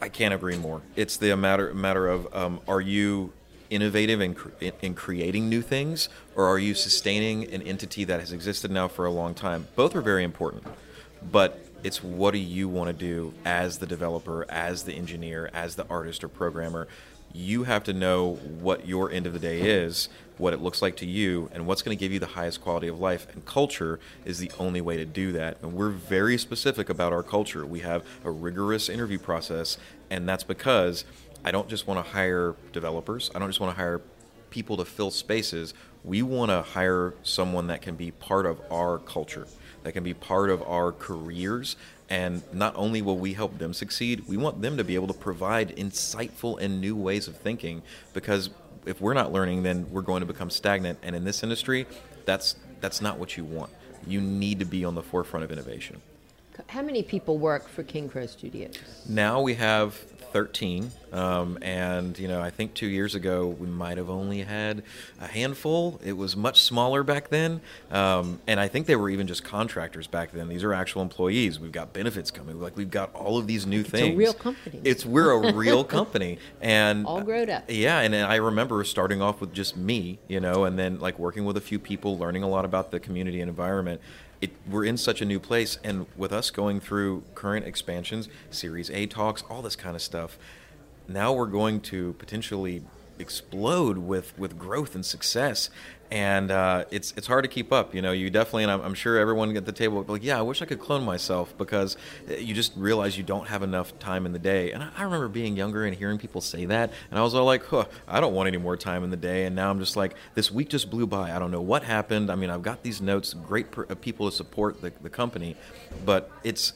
I 0.00 0.08
can't 0.08 0.34
agree 0.34 0.56
more. 0.56 0.82
It's 0.96 1.16
the 1.16 1.36
matter 1.36 1.72
matter 1.74 2.08
of 2.08 2.34
um, 2.34 2.60
are 2.66 2.80
you 2.80 3.32
innovative 3.70 4.20
in, 4.20 4.36
in 4.82 4.94
creating 4.94 5.48
new 5.48 5.62
things, 5.62 6.08
or 6.34 6.46
are 6.46 6.58
you 6.58 6.74
sustaining 6.74 7.44
an 7.52 7.62
entity 7.62 8.04
that 8.04 8.20
has 8.20 8.32
existed 8.32 8.70
now 8.70 8.88
for 8.88 9.06
a 9.06 9.10
long 9.10 9.32
time? 9.32 9.68
Both 9.76 9.94
are 9.94 10.02
very 10.02 10.24
important, 10.24 10.64
but 11.30 11.64
it's 11.82 12.02
what 12.02 12.32
do 12.32 12.38
you 12.38 12.68
want 12.68 12.88
to 12.88 12.92
do 12.92 13.32
as 13.44 13.78
the 13.78 13.86
developer, 13.86 14.44
as 14.50 14.82
the 14.82 14.94
engineer, 14.94 15.50
as 15.54 15.76
the 15.76 15.86
artist 15.88 16.22
or 16.22 16.28
programmer. 16.28 16.88
You 17.32 17.62
have 17.62 17.84
to 17.84 17.92
know 17.92 18.34
what 18.34 18.86
your 18.88 19.10
end 19.10 19.26
of 19.26 19.32
the 19.32 19.38
day 19.38 19.60
is, 19.60 20.08
what 20.36 20.52
it 20.52 20.60
looks 20.60 20.82
like 20.82 20.96
to 20.96 21.06
you, 21.06 21.48
and 21.52 21.66
what's 21.66 21.80
going 21.80 21.96
to 21.96 22.00
give 22.00 22.12
you 22.12 22.18
the 22.18 22.26
highest 22.26 22.60
quality 22.60 22.88
of 22.88 22.98
life. 22.98 23.32
And 23.32 23.44
culture 23.46 24.00
is 24.24 24.38
the 24.38 24.50
only 24.58 24.80
way 24.80 24.96
to 24.96 25.04
do 25.04 25.30
that. 25.32 25.58
And 25.62 25.74
we're 25.74 25.90
very 25.90 26.36
specific 26.38 26.88
about 26.88 27.12
our 27.12 27.22
culture. 27.22 27.64
We 27.64 27.80
have 27.80 28.04
a 28.24 28.30
rigorous 28.30 28.88
interview 28.88 29.18
process, 29.18 29.78
and 30.10 30.28
that's 30.28 30.42
because 30.42 31.04
I 31.44 31.50
don't 31.50 31.68
just 31.68 31.86
want 31.86 32.04
to 32.04 32.12
hire 32.12 32.54
developers. 32.72 33.30
I 33.34 33.38
don't 33.38 33.48
just 33.48 33.60
want 33.60 33.74
to 33.74 33.76
hire 33.76 34.00
people 34.50 34.76
to 34.78 34.84
fill 34.84 35.10
spaces. 35.10 35.74
We 36.04 36.22
want 36.22 36.50
to 36.50 36.62
hire 36.62 37.14
someone 37.22 37.68
that 37.68 37.82
can 37.82 37.94
be 37.96 38.10
part 38.10 38.46
of 38.46 38.60
our 38.70 38.98
culture, 38.98 39.46
that 39.82 39.92
can 39.92 40.02
be 40.02 40.14
part 40.14 40.50
of 40.50 40.62
our 40.62 40.92
careers. 40.92 41.76
And 42.08 42.42
not 42.52 42.74
only 42.76 43.02
will 43.02 43.18
we 43.18 43.34
help 43.34 43.58
them 43.58 43.72
succeed, 43.72 44.24
we 44.26 44.36
want 44.36 44.60
them 44.62 44.76
to 44.76 44.84
be 44.84 44.96
able 44.96 45.06
to 45.06 45.14
provide 45.14 45.76
insightful 45.76 46.60
and 46.60 46.80
new 46.80 46.96
ways 46.96 47.28
of 47.28 47.36
thinking 47.36 47.82
because 48.12 48.50
if 48.86 49.00
we're 49.00 49.14
not 49.14 49.32
learning, 49.32 49.62
then 49.62 49.88
we're 49.90 50.02
going 50.02 50.20
to 50.20 50.26
become 50.26 50.50
stagnant. 50.50 50.98
And 51.02 51.14
in 51.14 51.24
this 51.24 51.42
industry, 51.42 51.86
that's 52.24 52.56
that's 52.80 53.00
not 53.00 53.18
what 53.18 53.36
you 53.36 53.44
want. 53.44 53.70
You 54.06 54.20
need 54.20 54.58
to 54.60 54.64
be 54.64 54.84
on 54.84 54.94
the 54.94 55.02
forefront 55.02 55.44
of 55.44 55.52
innovation. 55.52 56.00
How 56.68 56.82
many 56.82 57.02
people 57.02 57.38
work 57.38 57.68
for 57.68 57.82
King 57.82 58.08
Crow 58.08 58.26
Studios? 58.26 58.76
Now 59.08 59.40
we 59.40 59.54
have 59.54 60.02
13. 60.32 60.90
Um, 61.12 61.58
and, 61.60 62.18
you 62.18 62.28
know, 62.28 62.40
I 62.40 62.50
think 62.50 62.74
two 62.74 62.86
years 62.86 63.14
ago 63.14 63.48
we 63.48 63.66
might 63.66 63.96
have 63.96 64.08
only 64.08 64.42
had 64.42 64.82
a 65.20 65.26
handful. 65.26 66.00
It 66.04 66.12
was 66.12 66.36
much 66.36 66.62
smaller 66.62 67.02
back 67.02 67.28
then. 67.28 67.60
Um, 67.90 68.40
and 68.46 68.60
I 68.60 68.68
think 68.68 68.86
they 68.86 68.96
were 68.96 69.10
even 69.10 69.26
just 69.26 69.42
contractors 69.42 70.06
back 70.06 70.32
then. 70.32 70.48
These 70.48 70.62
are 70.64 70.72
actual 70.72 71.02
employees. 71.02 71.58
We've 71.58 71.72
got 71.72 71.92
benefits 71.92 72.30
coming. 72.30 72.60
Like, 72.60 72.76
we've 72.76 72.90
got 72.90 73.14
all 73.14 73.38
of 73.38 73.46
these 73.46 73.66
new 73.66 73.80
it's 73.80 73.90
things. 73.90 74.08
It's 74.08 74.14
a 74.14 74.18
real 74.18 74.34
company. 74.34 74.80
It's, 74.84 75.04
we're 75.04 75.32
a 75.32 75.52
real 75.52 75.84
company. 75.84 76.38
And 76.60 77.06
all 77.06 77.22
grown 77.22 77.50
up. 77.50 77.64
Yeah. 77.68 78.00
And 78.00 78.14
I 78.14 78.36
remember 78.36 78.82
starting 78.84 79.20
off 79.20 79.40
with 79.40 79.52
just 79.52 79.76
me, 79.76 80.18
you 80.28 80.40
know, 80.40 80.64
and 80.64 80.78
then 80.78 81.00
like 81.00 81.18
working 81.18 81.44
with 81.44 81.56
a 81.56 81.60
few 81.60 81.78
people, 81.78 82.18
learning 82.18 82.42
a 82.42 82.48
lot 82.48 82.64
about 82.64 82.90
the 82.90 83.00
community 83.00 83.40
and 83.40 83.48
environment 83.48 84.00
it, 84.40 84.50
we're 84.68 84.84
in 84.84 84.96
such 84.96 85.20
a 85.20 85.24
new 85.24 85.38
place, 85.38 85.78
and 85.84 86.06
with 86.16 86.32
us 86.32 86.50
going 86.50 86.80
through 86.80 87.24
current 87.34 87.66
expansions, 87.66 88.28
Series 88.50 88.90
A 88.90 89.06
talks, 89.06 89.42
all 89.50 89.62
this 89.62 89.76
kind 89.76 89.94
of 89.94 90.02
stuff, 90.02 90.38
now 91.08 91.32
we're 91.32 91.46
going 91.46 91.80
to 91.82 92.14
potentially 92.14 92.82
explode 93.20 93.98
with 93.98 94.36
with 94.38 94.58
growth 94.58 94.94
and 94.94 95.04
success 95.04 95.70
and 96.10 96.50
uh, 96.50 96.84
it's 96.90 97.14
it's 97.16 97.26
hard 97.26 97.44
to 97.44 97.48
keep 97.48 97.72
up. 97.72 97.94
You 97.94 98.02
know, 98.02 98.12
you 98.12 98.30
definitely, 98.30 98.64
and 98.64 98.72
I'm, 98.72 98.80
I'm 98.80 98.94
sure 98.94 99.18
everyone 99.18 99.56
at 99.56 99.64
the 99.64 99.72
table 99.72 100.04
like, 100.08 100.24
yeah, 100.24 100.38
I 100.38 100.42
wish 100.42 100.60
I 100.60 100.64
could 100.64 100.80
clone 100.80 101.04
myself 101.04 101.56
because 101.56 101.96
you 102.28 102.52
just 102.54 102.72
realize 102.76 103.16
you 103.16 103.22
don't 103.22 103.46
have 103.46 103.62
enough 103.62 103.96
time 103.98 104.26
in 104.26 104.32
the 104.32 104.38
day. 104.38 104.72
And 104.72 104.82
I, 104.82 104.90
I 104.96 105.02
remember 105.04 105.28
being 105.28 105.56
younger 105.56 105.84
and 105.84 105.94
hearing 105.94 106.18
people 106.18 106.40
say 106.40 106.64
that, 106.66 106.92
and 107.10 107.18
I 107.18 107.22
was 107.22 107.34
all 107.34 107.44
like, 107.44 107.64
huh, 107.66 107.84
I 108.08 108.20
don't 108.20 108.34
want 108.34 108.48
any 108.48 108.58
more 108.58 108.76
time 108.76 109.04
in 109.04 109.10
the 109.10 109.16
day. 109.16 109.44
And 109.46 109.54
now 109.54 109.70
I'm 109.70 109.78
just 109.78 109.96
like, 109.96 110.14
this 110.34 110.50
week 110.50 110.68
just 110.68 110.90
blew 110.90 111.06
by. 111.06 111.34
I 111.34 111.38
don't 111.38 111.50
know 111.50 111.60
what 111.60 111.84
happened. 111.84 112.30
I 112.30 112.34
mean, 112.34 112.50
I've 112.50 112.62
got 112.62 112.82
these 112.82 113.00
notes, 113.00 113.32
great 113.34 113.70
per, 113.70 113.86
uh, 113.88 113.94
people 113.94 114.28
to 114.28 114.36
support 114.36 114.80
the, 114.80 114.92
the 115.02 115.10
company, 115.10 115.56
but 116.04 116.30
it's 116.42 116.72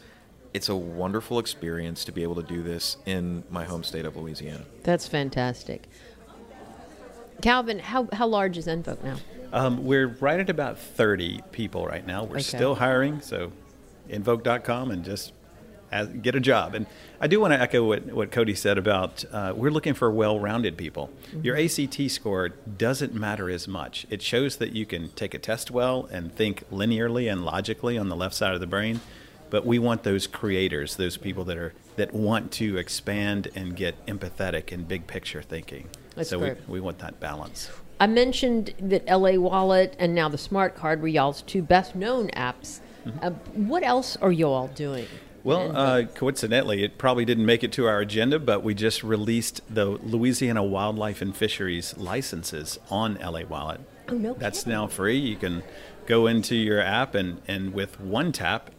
it's 0.53 0.69
a 0.69 0.77
wonderful 0.77 1.41
experience 1.41 2.05
to 2.05 2.13
be 2.13 2.23
able 2.23 2.37
to 2.37 2.43
do 2.45 2.63
this 2.63 2.97
in 3.07 3.43
my 3.51 3.65
home 3.65 3.83
state 3.83 4.05
of 4.05 4.17
Louisiana. 4.17 4.65
That's 4.85 5.09
fantastic. 5.09 5.89
Calvin, 7.45 7.79
how, 7.79 8.09
how 8.11 8.27
large 8.27 8.57
is 8.57 8.67
Envoc 8.67 9.05
now? 9.05 9.17
Um, 9.53 9.85
we're 9.85 10.07
right 10.07 10.41
at 10.41 10.49
about 10.49 10.79
30 10.79 11.43
people 11.53 11.85
right 11.87 12.07
now. 12.07 12.25
We're 12.25 12.37
okay. 12.37 12.43
still 12.43 12.75
hiring, 12.75 13.21
so 13.21 13.53
envoc.com 14.09 14.91
and 14.91 15.05
just 15.05 15.35
get 16.23 16.35
a 16.35 16.41
job. 16.41 16.75
And 16.75 16.87
I 17.21 17.27
do 17.27 17.39
want 17.41 17.53
to 17.53 17.61
echo 17.61 17.85
what, 17.87 18.07
what 18.07 18.33
Cody 18.33 18.55
said 18.55 18.79
about 18.79 19.27
uh, 19.31 19.53
we're 19.55 19.71
looking 19.71 19.93
for 19.93 20.11
well 20.11 20.41
rounded 20.41 20.79
people. 20.79 21.11
Mm-hmm. 21.33 21.45
Your 21.45 21.59
ACT 21.59 22.11
score 22.11 22.49
doesn't 22.49 23.13
matter 23.13 23.51
as 23.51 23.69
much. 23.69 24.07
It 24.09 24.23
shows 24.23 24.57
that 24.57 24.73
you 24.73 24.87
can 24.87 25.11
take 25.11 25.35
a 25.35 25.39
test 25.39 25.71
well 25.71 26.09
and 26.11 26.35
think 26.35 26.65
linearly 26.71 27.31
and 27.31 27.45
logically 27.45 27.99
on 27.99 28.09
the 28.09 28.17
left 28.17 28.35
side 28.35 28.55
of 28.55 28.61
the 28.61 28.67
brain. 28.67 29.03
But 29.51 29.67
we 29.67 29.79
want 29.79 30.03
those 30.03 30.27
creators, 30.27 30.97
those 30.97 31.19
people 31.19 31.45
that 31.45 31.59
are 31.59 31.75
that 31.97 32.15
want 32.15 32.53
to 32.53 32.79
expand 32.79 33.49
and 33.55 33.77
get 33.77 34.07
empathetic 34.07 34.73
and 34.73 34.89
big 34.89 35.07
picture 35.07 35.43
thinking. 35.43 35.91
That's 36.15 36.31
so 36.31 36.39
we, 36.39 36.53
we 36.69 36.81
want 36.81 36.99
that 36.99 37.21
balance. 37.21 37.71
I 38.01 38.07
mentioned 38.07 38.75
that 38.81 39.07
LA 39.07 39.33
Wallet 39.33 39.97
and 39.99 40.15
now 40.15 40.29
the 40.29 40.39
Smart 40.39 40.75
Card 40.75 41.01
were 41.01 41.09
y'all's 41.09 41.43
two 41.43 41.63
best 41.63 41.95
known 41.95 42.29
apps. 42.31 42.81
Mm-hmm. 43.07 43.19
Uh, 43.23 43.31
what 43.55 43.83
else 43.83 44.17
are 44.17 44.33
you 44.33 44.49
all 44.49 44.69
doing? 44.69 45.07
Well, 45.45 45.77
uh, 45.77 46.05
coincidentally, 46.15 46.83
it 46.83 46.97
probably 46.97 47.27
didn't 47.27 47.45
make 47.45 47.63
it 47.63 47.71
to 47.73 47.87
our 47.87 48.01
agenda, 48.01 48.39
but 48.39 48.63
we 48.63 48.73
just 48.73 49.05
released 49.05 49.61
the 49.69 49.85
Louisiana 49.85 50.65
Wildlife 50.65 51.21
and 51.21 51.37
Fisheries 51.37 51.95
licenses 51.99 52.79
on 52.91 53.17
LA 53.17 53.43
Wallet. 53.43 53.83
Oh, 54.09 54.15
no. 54.15 54.33
That's 54.33 54.61
kidding. 54.61 54.73
now 54.73 54.87
free. 54.87 55.19
You 55.19 55.37
can 55.37 55.63
go 56.07 56.27
into 56.27 56.57
your 56.57 56.81
app 56.81 57.15
and, 57.15 57.43
and 57.47 57.75
with 57.75 58.01
one 58.01 58.33
tap, 58.33 58.71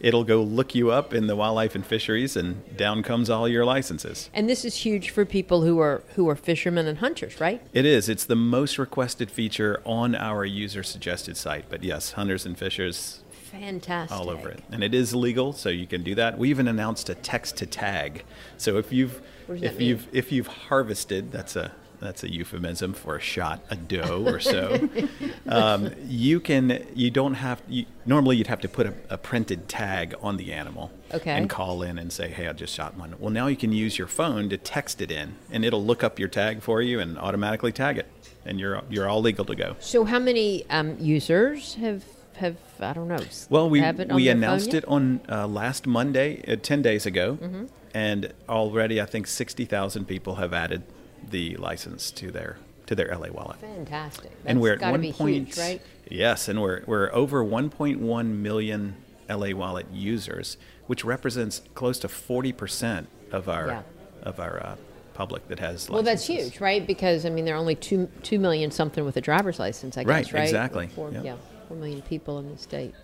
it'll 0.00 0.24
go 0.24 0.42
look 0.42 0.74
you 0.74 0.90
up 0.90 1.12
in 1.14 1.26
the 1.26 1.36
wildlife 1.36 1.74
and 1.74 1.86
fisheries 1.86 2.36
and 2.36 2.76
down 2.76 3.02
comes 3.02 3.30
all 3.30 3.46
your 3.46 3.64
licenses. 3.64 4.30
And 4.32 4.48
this 4.48 4.64
is 4.64 4.76
huge 4.76 5.10
for 5.10 5.24
people 5.24 5.62
who 5.62 5.78
are 5.78 6.02
who 6.14 6.28
are 6.28 6.36
fishermen 6.36 6.86
and 6.86 6.98
hunters 6.98 7.40
right? 7.40 7.62
It 7.72 7.84
is. 7.84 8.08
It's 8.08 8.24
the 8.24 8.36
most 8.36 8.78
requested 8.78 9.30
feature 9.30 9.80
on 9.84 10.14
our 10.14 10.44
user 10.44 10.82
suggested 10.82 11.36
site 11.36 11.66
but 11.68 11.84
yes 11.84 12.12
hunters 12.12 12.46
and 12.46 12.58
fishers 12.58 13.22
fantastic. 13.50 14.16
all 14.16 14.30
over 14.30 14.48
it. 14.48 14.62
And 14.70 14.82
it 14.82 14.94
is 14.94 15.14
legal 15.14 15.52
so 15.52 15.68
you 15.68 15.86
can 15.86 16.02
do 16.02 16.14
that. 16.14 16.38
We 16.38 16.50
even 16.50 16.68
announced 16.68 17.08
a 17.08 17.14
text 17.14 17.56
to 17.58 17.66
tag. 17.66 18.24
So 18.56 18.78
if 18.78 18.92
you've 18.92 19.20
if 19.48 19.80
you've 19.80 20.08
if 20.12 20.32
you've 20.32 20.46
harvested 20.46 21.32
that's 21.32 21.56
a 21.56 21.72
that's 22.00 22.22
a 22.24 22.32
euphemism 22.32 22.94
for 22.94 23.16
a 23.16 23.20
shot 23.20 23.60
a 23.70 23.76
doe 23.76 24.24
or 24.26 24.40
so. 24.40 24.88
um, 25.48 25.90
you 26.06 26.40
can 26.40 26.86
you 26.94 27.10
don't 27.10 27.34
have 27.34 27.62
you, 27.68 27.86
normally 28.06 28.36
you'd 28.36 28.46
have 28.46 28.60
to 28.62 28.68
put 28.68 28.86
a, 28.86 28.94
a, 29.10 29.18
printed 29.18 29.68
tag 29.68 30.14
on 30.22 30.36
the 30.36 30.52
animal 30.52 30.90
okay. 31.12 31.32
and 31.32 31.48
call 31.48 31.82
in 31.82 31.98
and 31.98 32.12
say, 32.12 32.28
hey, 32.28 32.48
I 32.48 32.52
just 32.52 32.74
shot 32.74 32.96
one. 32.96 33.14
Well, 33.18 33.30
now 33.30 33.46
you 33.46 33.56
can 33.56 33.72
use 33.72 33.98
your 33.98 34.08
phone 34.08 34.48
to 34.48 34.56
text 34.56 35.00
it 35.00 35.10
in, 35.10 35.34
and 35.50 35.64
it'll 35.64 35.84
look 35.84 36.02
up 36.02 36.18
your 36.18 36.28
tag 36.28 36.62
for 36.62 36.82
you 36.82 36.98
and 37.00 37.18
automatically 37.18 37.72
tag 37.72 37.98
it, 37.98 38.06
and 38.44 38.58
you're 38.58 38.82
you're 38.88 39.08
all 39.08 39.20
legal 39.20 39.44
to 39.44 39.54
go. 39.54 39.76
So, 39.80 40.04
how 40.04 40.18
many 40.18 40.68
um, 40.70 40.96
users 40.98 41.74
have 41.74 42.04
have 42.36 42.56
I 42.80 42.92
don't 42.94 43.08
know. 43.08 43.20
Well, 43.50 43.68
we 43.70 43.80
have 43.80 44.00
it 44.00 44.10
on 44.10 44.16
we 44.16 44.28
announced 44.28 44.74
it 44.74 44.84
on 44.86 45.20
uh, 45.28 45.46
last 45.46 45.86
Monday, 45.86 46.42
uh, 46.48 46.56
ten 46.56 46.82
days 46.82 47.06
ago, 47.06 47.38
Mm-hmm. 47.40 47.66
and 47.94 48.32
already 48.48 49.00
I 49.00 49.06
think 49.06 49.26
sixty 49.26 49.64
thousand 49.64 50.06
people 50.06 50.36
have 50.36 50.52
added 50.52 50.82
the 51.30 51.56
license 51.56 52.10
to 52.12 52.30
their 52.30 52.58
to 52.86 52.94
their 52.94 53.14
LA 53.16 53.28
wallet. 53.28 53.56
Fantastic. 53.60 54.32
and 54.44 54.60
we're 54.60 54.74
at 54.74 54.80
one 54.90 55.12
point, 55.12 55.48
huge, 55.48 55.58
right? 55.58 55.80
yes, 56.10 56.48
and 56.48 56.60
we're 56.60 56.82
we're 56.86 57.12
over 57.12 57.44
1.1 57.44 58.26
million 58.28 58.96
LA 59.28 59.50
Wallet 59.54 59.86
users, 59.92 60.56
which 60.88 61.04
represents 61.04 61.62
close 61.74 61.98
to 62.00 62.08
40 62.08 62.52
percent 62.52 63.08
of 63.30 63.48
our 63.48 63.66
Yeah. 63.68 63.82
of 64.22 64.40
our 64.40 64.60
uh, 64.60 64.76
public 65.14 65.46
that 65.48 65.60
has. 65.60 65.88
Well, 65.88 66.02
that's 66.02 66.26
huge, 66.26 66.60
right? 66.60 66.84
Because 66.84 67.24
I 67.24 67.30
mean, 67.30 67.44
there 67.44 67.54
are 67.54 67.58
only 67.58 67.76
two 67.76 68.08
two 68.22 68.38
million 68.40 68.70
something 68.70 69.04
with 69.04 69.16
a 69.16 69.20
driver's 69.20 69.58
license. 69.58 69.96
I 69.96 70.02
Right, 70.02 70.24
guess, 70.24 70.32
right? 70.32 70.42
exactly, 70.42 70.88
Four, 70.88 71.10
yeah. 71.12 71.22
Yeah, 71.22 71.36
four 71.68 71.76
million 71.76 72.02
people 72.02 72.38
in 72.40 72.50
the 72.50 72.58
state. 72.58 72.94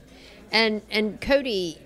And 0.50 0.82
and 0.90 1.20
Cody, 1.20 1.78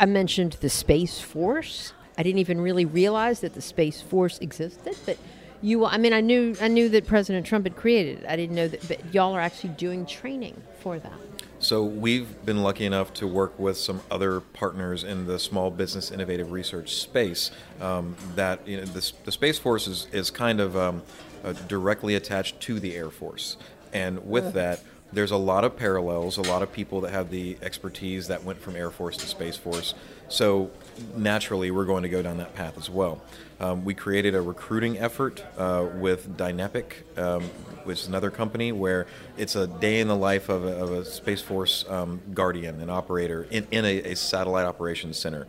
I 0.00 0.06
mentioned 0.06 0.54
the 0.60 0.68
Space 0.68 1.20
Force. 1.20 1.92
I 2.18 2.22
didn't 2.24 2.40
even 2.40 2.60
really 2.60 2.84
realize 2.84 3.40
that 3.40 3.54
the 3.54 3.62
Space 3.62 4.00
Force 4.02 4.38
existed, 4.40 4.96
but. 5.06 5.16
You, 5.62 5.84
I 5.84 5.98
mean, 5.98 6.12
I 6.12 6.20
knew, 6.20 6.56
I 6.60 6.68
knew 6.68 6.88
that 6.88 7.06
President 7.06 7.44
Trump 7.46 7.66
had 7.66 7.76
created 7.76 8.20
it. 8.20 8.26
I 8.28 8.36
didn't 8.36 8.56
know 8.56 8.68
that, 8.68 8.88
but 8.88 9.14
y'all 9.14 9.34
are 9.34 9.40
actually 9.40 9.70
doing 9.70 10.06
training 10.06 10.60
for 10.80 10.98
that. 10.98 11.12
So 11.58 11.84
we've 11.84 12.42
been 12.46 12.62
lucky 12.62 12.86
enough 12.86 13.12
to 13.14 13.26
work 13.26 13.58
with 13.58 13.76
some 13.76 14.00
other 14.10 14.40
partners 14.40 15.04
in 15.04 15.26
the 15.26 15.38
small 15.38 15.70
business 15.70 16.10
innovative 16.10 16.52
research 16.52 16.94
space. 16.94 17.50
Um, 17.82 18.16
that 18.34 18.66
you 18.66 18.78
know, 18.78 18.84
the, 18.84 19.12
the 19.24 19.32
Space 19.32 19.58
Force 19.58 19.86
is, 19.86 20.06
is 20.10 20.30
kind 20.30 20.58
of 20.58 20.74
um, 20.74 21.02
uh, 21.44 21.52
directly 21.68 22.14
attached 22.14 22.60
to 22.60 22.80
the 22.80 22.96
Air 22.96 23.10
Force, 23.10 23.58
and 23.92 24.26
with 24.26 24.54
that, 24.54 24.80
there's 25.12 25.32
a 25.32 25.36
lot 25.36 25.64
of 25.64 25.76
parallels. 25.76 26.38
A 26.38 26.42
lot 26.42 26.62
of 26.62 26.72
people 26.72 27.02
that 27.02 27.10
have 27.10 27.30
the 27.30 27.58
expertise 27.60 28.28
that 28.28 28.42
went 28.42 28.58
from 28.58 28.74
Air 28.74 28.90
Force 28.90 29.18
to 29.18 29.26
Space 29.26 29.56
Force. 29.56 29.92
So 30.28 30.70
naturally, 31.16 31.70
we're 31.70 31.84
going 31.84 32.02
to 32.02 32.08
go 32.08 32.22
down 32.22 32.38
that 32.38 32.54
path 32.54 32.76
as 32.78 32.88
well. 32.90 33.20
Um, 33.60 33.84
we 33.84 33.94
created 33.94 34.34
a 34.34 34.40
recruiting 34.40 34.98
effort 34.98 35.44
uh, 35.58 35.86
with 35.94 36.36
Dynepic, 36.36 37.18
um, 37.18 37.42
which 37.84 38.00
is 38.00 38.08
another 38.08 38.30
company 38.30 38.72
where 38.72 39.06
it's 39.36 39.54
a 39.54 39.66
day 39.66 40.00
in 40.00 40.08
the 40.08 40.16
life 40.16 40.48
of 40.48 40.64
a, 40.64 40.76
of 40.76 40.92
a 40.92 41.04
Space 41.04 41.42
Force 41.42 41.84
um, 41.88 42.20
guardian, 42.32 42.80
an 42.80 42.88
operator 42.88 43.46
in, 43.50 43.66
in 43.70 43.84
a, 43.84 44.12
a 44.12 44.16
satellite 44.16 44.64
operations 44.64 45.18
center. 45.18 45.46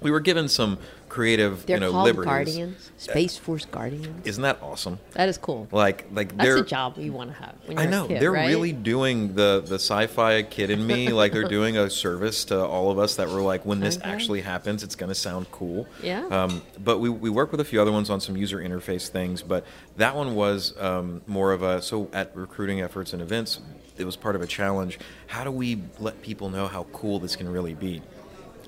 We 0.00 0.10
were 0.10 0.20
given 0.20 0.48
some 0.48 0.78
creative, 1.08 1.66
They're 1.66 1.76
you 1.76 1.80
know, 1.80 1.90
called 1.90 2.04
liberties. 2.04 2.24
Guardians, 2.26 2.90
Space 2.96 3.36
Force 3.36 3.64
Guardians. 3.66 4.26
Isn't 4.26 4.42
that 4.42 4.58
awesome? 4.62 4.98
That 5.12 5.28
is 5.28 5.36
cool. 5.38 5.66
Like, 5.72 6.06
like 6.12 6.36
That's 6.36 6.60
a 6.60 6.64
job 6.64 6.96
you 6.98 7.12
want 7.12 7.30
to 7.30 7.36
have. 7.36 7.54
When 7.66 7.78
I 7.78 7.82
you're 7.82 7.88
a 7.88 7.90
know 7.92 8.06
kid, 8.06 8.20
they're 8.22 8.32
right? 8.32 8.46
really 8.48 8.72
doing 8.72 9.34
the 9.34 9.62
the 9.66 9.74
sci-fi 9.74 10.42
kid 10.44 10.70
in 10.70 10.86
me. 10.86 11.08
like 11.12 11.32
they're 11.32 11.48
doing 11.48 11.76
a 11.76 11.90
service 11.90 12.44
to 12.46 12.64
all 12.64 12.90
of 12.90 12.98
us 12.98 13.16
that 13.16 13.28
were 13.28 13.42
like, 13.42 13.66
when 13.66 13.80
this 13.80 13.96
Okay. 13.98 14.08
actually 14.08 14.40
happens, 14.40 14.82
it's 14.82 14.94
going 14.94 15.08
to 15.10 15.14
sound 15.14 15.50
cool. 15.50 15.86
Yeah. 16.02 16.24
Um, 16.26 16.62
but 16.82 16.98
we 16.98 17.08
we 17.10 17.28
work 17.28 17.50
with 17.50 17.60
a 17.60 17.64
few 17.64 17.80
other 17.80 17.92
ones 17.92 18.08
on 18.08 18.20
some 18.20 18.36
user 18.36 18.58
interface 18.58 19.08
things. 19.08 19.42
But 19.42 19.64
that 19.96 20.14
one 20.16 20.34
was 20.34 20.74
um, 20.80 21.22
more 21.26 21.52
of 21.52 21.62
a 21.62 21.82
so 21.82 22.08
at 22.12 22.34
recruiting 22.36 22.80
efforts 22.80 23.12
and 23.12 23.20
events, 23.20 23.60
it 23.98 24.04
was 24.04 24.16
part 24.16 24.36
of 24.36 24.42
a 24.42 24.46
challenge. 24.46 24.98
How 25.26 25.44
do 25.44 25.50
we 25.50 25.82
let 25.98 26.22
people 26.22 26.48
know 26.48 26.68
how 26.68 26.84
cool 26.92 27.18
this 27.18 27.36
can 27.36 27.48
really 27.50 27.74
be? 27.74 28.00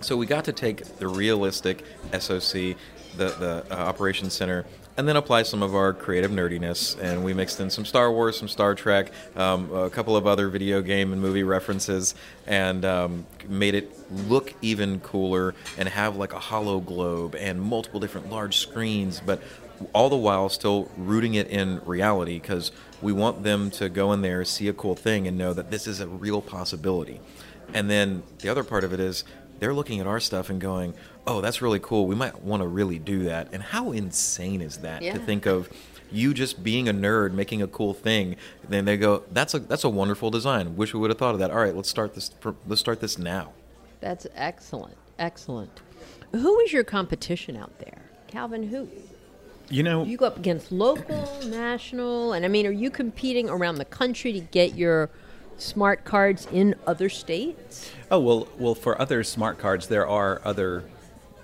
So 0.02 0.16
we 0.16 0.26
got 0.26 0.44
to 0.46 0.52
take 0.52 0.84
the 0.98 1.06
realistic 1.06 1.84
SOC, 2.12 2.76
the 3.16 3.28
the 3.38 3.64
uh, 3.70 3.74
operations 3.74 4.32
center, 4.32 4.66
and 4.96 5.06
then 5.06 5.14
apply 5.14 5.44
some 5.44 5.62
of 5.62 5.76
our 5.76 5.92
creative 5.92 6.32
nerdiness. 6.32 6.98
And 7.00 7.24
we 7.24 7.32
mixed 7.32 7.60
in 7.60 7.70
some 7.70 7.84
Star 7.84 8.10
Wars, 8.10 8.36
some 8.36 8.48
Star 8.48 8.74
Trek, 8.74 9.12
um, 9.36 9.72
a 9.72 9.88
couple 9.88 10.16
of 10.16 10.26
other 10.26 10.48
video 10.48 10.82
game 10.82 11.12
and 11.12 11.22
movie 11.22 11.44
references, 11.44 12.16
and 12.48 12.84
um, 12.84 13.26
made 13.48 13.76
it 13.76 13.96
look 14.28 14.52
even 14.60 14.98
cooler 15.00 15.54
and 15.78 15.88
have 15.88 16.16
like 16.16 16.32
a 16.32 16.40
hollow 16.40 16.80
globe 16.80 17.36
and 17.36 17.62
multiple 17.62 18.00
different 18.00 18.28
large 18.28 18.56
screens, 18.56 19.22
but 19.24 19.40
all 19.92 20.10
the 20.10 20.16
while 20.16 20.48
still 20.48 20.90
rooting 20.96 21.34
it 21.34 21.46
in 21.46 21.80
reality 21.84 22.40
because 22.40 22.72
we 23.00 23.12
want 23.12 23.44
them 23.44 23.70
to 23.70 23.88
go 23.88 24.12
in 24.12 24.22
there, 24.22 24.44
see 24.44 24.66
a 24.66 24.72
cool 24.72 24.96
thing, 24.96 25.28
and 25.28 25.38
know 25.38 25.52
that 25.52 25.70
this 25.70 25.86
is 25.86 26.00
a 26.00 26.08
real 26.08 26.42
possibility. 26.42 27.20
And 27.74 27.88
then 27.88 28.22
the 28.40 28.48
other 28.48 28.64
part 28.64 28.84
of 28.84 28.92
it 28.92 29.00
is 29.00 29.24
they're 29.62 29.72
looking 29.72 30.00
at 30.00 30.08
our 30.08 30.18
stuff 30.18 30.50
and 30.50 30.60
going, 30.60 30.92
"Oh, 31.24 31.40
that's 31.40 31.62
really 31.62 31.78
cool. 31.78 32.06
We 32.08 32.16
might 32.16 32.42
want 32.42 32.62
to 32.62 32.66
really 32.66 32.98
do 32.98 33.22
that." 33.24 33.48
And 33.52 33.62
how 33.62 33.92
insane 33.92 34.60
is 34.60 34.78
that 34.78 35.02
Yeah. 35.02 35.12
to 35.14 35.20
think 35.20 35.46
of 35.46 35.70
you 36.10 36.34
just 36.34 36.64
being 36.64 36.88
a 36.88 36.92
nerd 36.92 37.32
making 37.32 37.62
a 37.62 37.68
cool 37.68 37.94
thing? 37.94 38.34
Then 38.68 38.84
they 38.86 38.96
go, 38.96 39.22
"That's 39.30 39.54
a 39.54 39.60
that's 39.60 39.84
a 39.84 39.88
wonderful 39.88 40.30
design. 40.30 40.76
Wish 40.76 40.92
we 40.92 40.98
would 40.98 41.10
have 41.10 41.18
thought 41.18 41.34
of 41.34 41.38
that." 41.38 41.52
All 41.52 41.58
right, 41.58 41.76
let's 41.76 41.88
start 41.88 42.14
this. 42.14 42.32
Let's 42.66 42.80
start 42.80 43.00
this 43.00 43.18
now. 43.18 43.52
That's 44.00 44.26
excellent. 44.34 44.96
Excellent. 45.16 45.80
Who 46.32 46.58
is 46.60 46.72
your 46.72 46.82
competition 46.82 47.56
out 47.56 47.78
there? 47.78 48.02
Calvin, 48.26 48.64
who? 48.64 48.88
You 49.70 49.84
know, 49.84 50.02
You 50.04 50.16
go 50.16 50.26
up 50.26 50.36
against 50.36 50.72
local, 50.72 51.28
national, 51.46 52.32
and 52.32 52.44
I 52.44 52.48
mean, 52.48 52.66
are 52.66 52.72
you 52.72 52.90
competing 52.90 53.48
around 53.48 53.76
the 53.76 53.84
country 53.84 54.32
to 54.32 54.40
get 54.40 54.74
your 54.74 55.08
smart 55.62 56.04
cards 56.04 56.46
in 56.52 56.74
other 56.86 57.08
states? 57.08 57.90
Oh 58.10 58.18
well, 58.18 58.48
well 58.58 58.74
for 58.74 59.00
other 59.00 59.24
smart 59.24 59.58
cards 59.58 59.88
there 59.88 60.06
are 60.06 60.40
other 60.44 60.84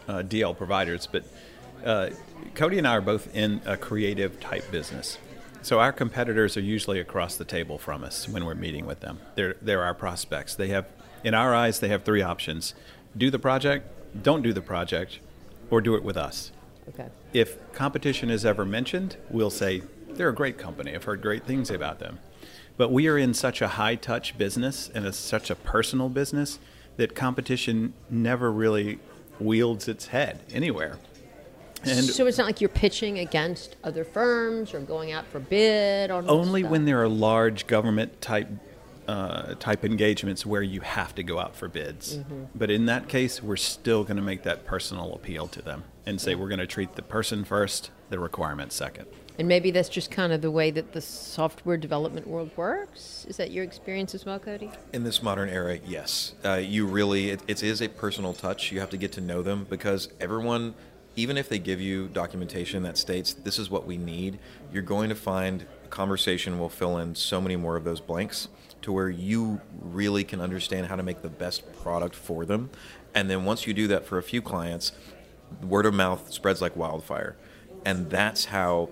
uh, 0.08 0.22
DL 0.22 0.56
providers, 0.56 1.08
but 1.10 1.24
uh, 1.84 2.10
Cody 2.54 2.78
and 2.78 2.86
I 2.86 2.96
are 2.96 3.00
both 3.00 3.34
in 3.34 3.60
a 3.64 3.76
creative 3.76 4.40
type 4.40 4.70
business. 4.70 5.18
So 5.62 5.80
our 5.80 5.92
competitors 5.92 6.56
are 6.56 6.62
usually 6.62 7.00
across 7.00 7.36
the 7.36 7.44
table 7.44 7.78
from 7.78 8.04
us 8.04 8.28
when 8.28 8.44
we're 8.44 8.54
meeting 8.54 8.86
with 8.86 9.00
them. 9.00 9.18
They're 9.34 9.56
they're 9.60 9.82
our 9.82 9.94
prospects. 9.94 10.54
They 10.54 10.68
have, 10.68 10.86
in 11.24 11.34
our 11.34 11.54
eyes, 11.54 11.80
they 11.80 11.88
have 11.88 12.04
three 12.04 12.22
options: 12.22 12.74
do 13.16 13.30
the 13.30 13.38
project, 13.38 13.86
don't 14.22 14.42
do 14.42 14.52
the 14.52 14.62
project, 14.62 15.18
or 15.70 15.80
do 15.80 15.94
it 15.94 16.02
with 16.02 16.16
us. 16.16 16.52
Okay. 16.88 17.08
If 17.32 17.72
competition 17.72 18.30
is 18.30 18.44
ever 18.46 18.64
mentioned, 18.64 19.16
we'll 19.30 19.50
say 19.50 19.82
they're 20.08 20.30
a 20.30 20.34
great 20.34 20.58
company. 20.58 20.94
I've 20.94 21.04
heard 21.04 21.20
great 21.20 21.44
things 21.44 21.70
about 21.70 21.98
them. 21.98 22.18
But 22.78 22.90
we 22.92 23.08
are 23.08 23.18
in 23.18 23.34
such 23.34 23.60
a 23.60 23.68
high 23.68 23.96
touch 23.96 24.38
business 24.38 24.90
and 24.94 25.04
it's 25.04 25.18
such 25.18 25.50
a 25.50 25.56
personal 25.56 26.08
business 26.08 26.58
that 26.96 27.14
competition 27.14 27.92
never 28.08 28.50
really 28.50 29.00
wields 29.38 29.88
its 29.88 30.06
head 30.06 30.40
anywhere. 30.52 30.98
And 31.84 32.04
so 32.04 32.26
it's 32.26 32.38
not 32.38 32.46
like 32.46 32.60
you're 32.60 32.68
pitching 32.68 33.18
against 33.18 33.76
other 33.84 34.04
firms 34.04 34.74
or 34.74 34.80
going 34.80 35.12
out 35.12 35.26
for 35.26 35.38
bid 35.38 36.10
on 36.10 36.28
only 36.28 36.64
when 36.64 36.86
there 36.86 37.02
are 37.02 37.08
large 37.08 37.66
government 37.66 38.20
type 38.20 38.48
uh, 39.06 39.54
type 39.54 39.84
engagements 39.84 40.44
where 40.44 40.60
you 40.60 40.80
have 40.82 41.14
to 41.14 41.22
go 41.22 41.38
out 41.38 41.56
for 41.56 41.66
bids. 41.66 42.18
But 42.54 42.70
in 42.70 42.86
that 42.86 43.08
case, 43.08 43.42
we're 43.42 43.56
still 43.56 44.04
going 44.04 44.18
to 44.18 44.22
make 44.22 44.42
that 44.42 44.66
personal 44.66 45.14
appeal 45.14 45.46
to 45.48 45.62
them 45.62 45.84
and 46.04 46.20
say 46.20 46.34
we're 46.34 46.48
going 46.48 46.58
to 46.58 46.66
treat 46.66 46.94
the 46.94 47.02
person 47.02 47.44
first, 47.44 47.90
the 48.10 48.18
requirement 48.18 48.70
second. 48.70 49.06
And 49.38 49.46
maybe 49.46 49.70
that's 49.70 49.88
just 49.88 50.10
kind 50.10 50.32
of 50.32 50.42
the 50.42 50.50
way 50.50 50.72
that 50.72 50.92
the 50.92 51.00
software 51.00 51.76
development 51.76 52.26
world 52.26 52.50
works. 52.56 53.24
Is 53.28 53.36
that 53.36 53.52
your 53.52 53.62
experience 53.62 54.12
as 54.12 54.26
well, 54.26 54.40
Cody? 54.40 54.70
In 54.92 55.04
this 55.04 55.22
modern 55.22 55.48
era, 55.48 55.78
yes. 55.86 56.34
Uh, 56.44 56.54
you 56.54 56.86
really, 56.86 57.30
it, 57.30 57.42
it 57.46 57.62
is 57.62 57.80
a 57.80 57.88
personal 57.88 58.34
touch. 58.34 58.72
You 58.72 58.80
have 58.80 58.90
to 58.90 58.96
get 58.96 59.12
to 59.12 59.20
know 59.20 59.42
them 59.42 59.64
because 59.70 60.08
everyone, 60.20 60.74
even 61.14 61.36
if 61.36 61.48
they 61.48 61.60
give 61.60 61.80
you 61.80 62.08
documentation 62.08 62.82
that 62.82 62.98
states 62.98 63.32
this 63.32 63.60
is 63.60 63.70
what 63.70 63.86
we 63.86 63.96
need, 63.96 64.40
you're 64.72 64.82
going 64.82 65.08
to 65.08 65.14
find 65.14 65.66
a 65.84 65.88
conversation 65.88 66.58
will 66.58 66.68
fill 66.68 66.98
in 66.98 67.14
so 67.14 67.40
many 67.40 67.54
more 67.54 67.76
of 67.76 67.84
those 67.84 68.00
blanks 68.00 68.48
to 68.82 68.92
where 68.92 69.08
you 69.08 69.60
really 69.80 70.24
can 70.24 70.40
understand 70.40 70.88
how 70.88 70.96
to 70.96 71.02
make 71.04 71.22
the 71.22 71.28
best 71.28 71.72
product 71.80 72.16
for 72.16 72.44
them. 72.44 72.70
And 73.14 73.30
then 73.30 73.44
once 73.44 73.68
you 73.68 73.74
do 73.74 73.86
that 73.86 74.04
for 74.04 74.18
a 74.18 74.22
few 74.22 74.42
clients, 74.42 74.90
word 75.62 75.86
of 75.86 75.94
mouth 75.94 76.32
spreads 76.32 76.60
like 76.60 76.74
wildfire. 76.74 77.36
And 77.84 78.10
that's 78.10 78.46
how 78.46 78.88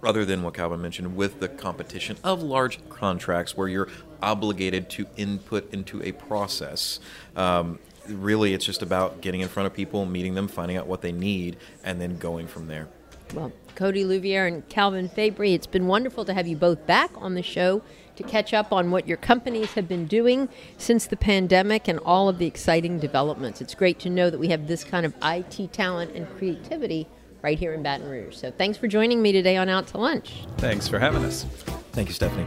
rather 0.00 0.24
than 0.24 0.42
what 0.42 0.54
Calvin 0.54 0.80
mentioned 0.80 1.16
with 1.16 1.40
the 1.40 1.48
competition 1.48 2.16
of 2.24 2.42
large 2.42 2.78
contracts 2.88 3.56
where 3.56 3.68
you're 3.68 3.88
obligated 4.22 4.88
to 4.90 5.06
input 5.16 5.72
into 5.72 6.02
a 6.02 6.12
process. 6.12 7.00
Um, 7.36 7.78
really, 8.08 8.54
it's 8.54 8.64
just 8.64 8.82
about 8.82 9.20
getting 9.20 9.40
in 9.40 9.48
front 9.48 9.66
of 9.66 9.74
people, 9.74 10.06
meeting 10.06 10.34
them, 10.34 10.48
finding 10.48 10.76
out 10.76 10.86
what 10.86 11.02
they 11.02 11.12
need, 11.12 11.56
and 11.84 12.00
then 12.00 12.18
going 12.18 12.46
from 12.46 12.68
there. 12.68 12.88
Well, 13.34 13.52
Cody 13.76 14.04
Louviere 14.04 14.46
and 14.46 14.68
Calvin 14.68 15.08
Fabre, 15.08 15.44
it's 15.44 15.66
been 15.66 15.86
wonderful 15.86 16.24
to 16.24 16.34
have 16.34 16.46
you 16.46 16.56
both 16.56 16.86
back 16.86 17.10
on 17.16 17.34
the 17.34 17.42
show 17.42 17.82
to 18.16 18.22
catch 18.24 18.52
up 18.52 18.72
on 18.72 18.90
what 18.90 19.06
your 19.06 19.16
companies 19.16 19.72
have 19.72 19.88
been 19.88 20.06
doing 20.06 20.48
since 20.76 21.06
the 21.06 21.16
pandemic 21.16 21.86
and 21.88 21.98
all 22.00 22.28
of 22.28 22.38
the 22.38 22.46
exciting 22.46 22.98
developments. 22.98 23.60
It's 23.60 23.74
great 23.74 23.98
to 24.00 24.10
know 24.10 24.28
that 24.28 24.38
we 24.38 24.48
have 24.48 24.66
this 24.66 24.84
kind 24.84 25.06
of 25.06 25.14
IT 25.22 25.72
talent 25.72 26.12
and 26.14 26.28
creativity 26.36 27.06
right 27.42 27.58
here 27.58 27.72
in 27.72 27.82
Baton 27.82 28.08
Rouge. 28.08 28.36
So 28.36 28.50
thanks 28.50 28.78
for 28.78 28.88
joining 28.88 29.22
me 29.22 29.32
today 29.32 29.56
on 29.56 29.68
Out 29.68 29.86
to 29.88 29.98
Lunch. 29.98 30.44
Thanks 30.58 30.88
for 30.88 30.98
having 30.98 31.24
us. 31.24 31.44
Thank 31.92 32.08
you, 32.08 32.14
Stephanie. 32.14 32.46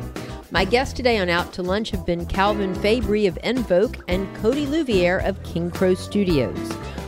My 0.52 0.66
guests 0.66 0.94
today 0.94 1.18
on 1.18 1.30
Out 1.30 1.52
to 1.54 1.64
Lunch 1.64 1.90
have 1.92 2.06
been 2.06 2.26
Calvin 2.26 2.76
Fabre 2.76 3.28
of 3.28 3.36
Envoc 3.44 4.02
and 4.08 4.34
Cody 4.38 4.66
Louviere 4.66 5.20
of 5.28 5.42
King 5.44 5.72
Crow 5.72 5.96
Studios. 5.96 6.58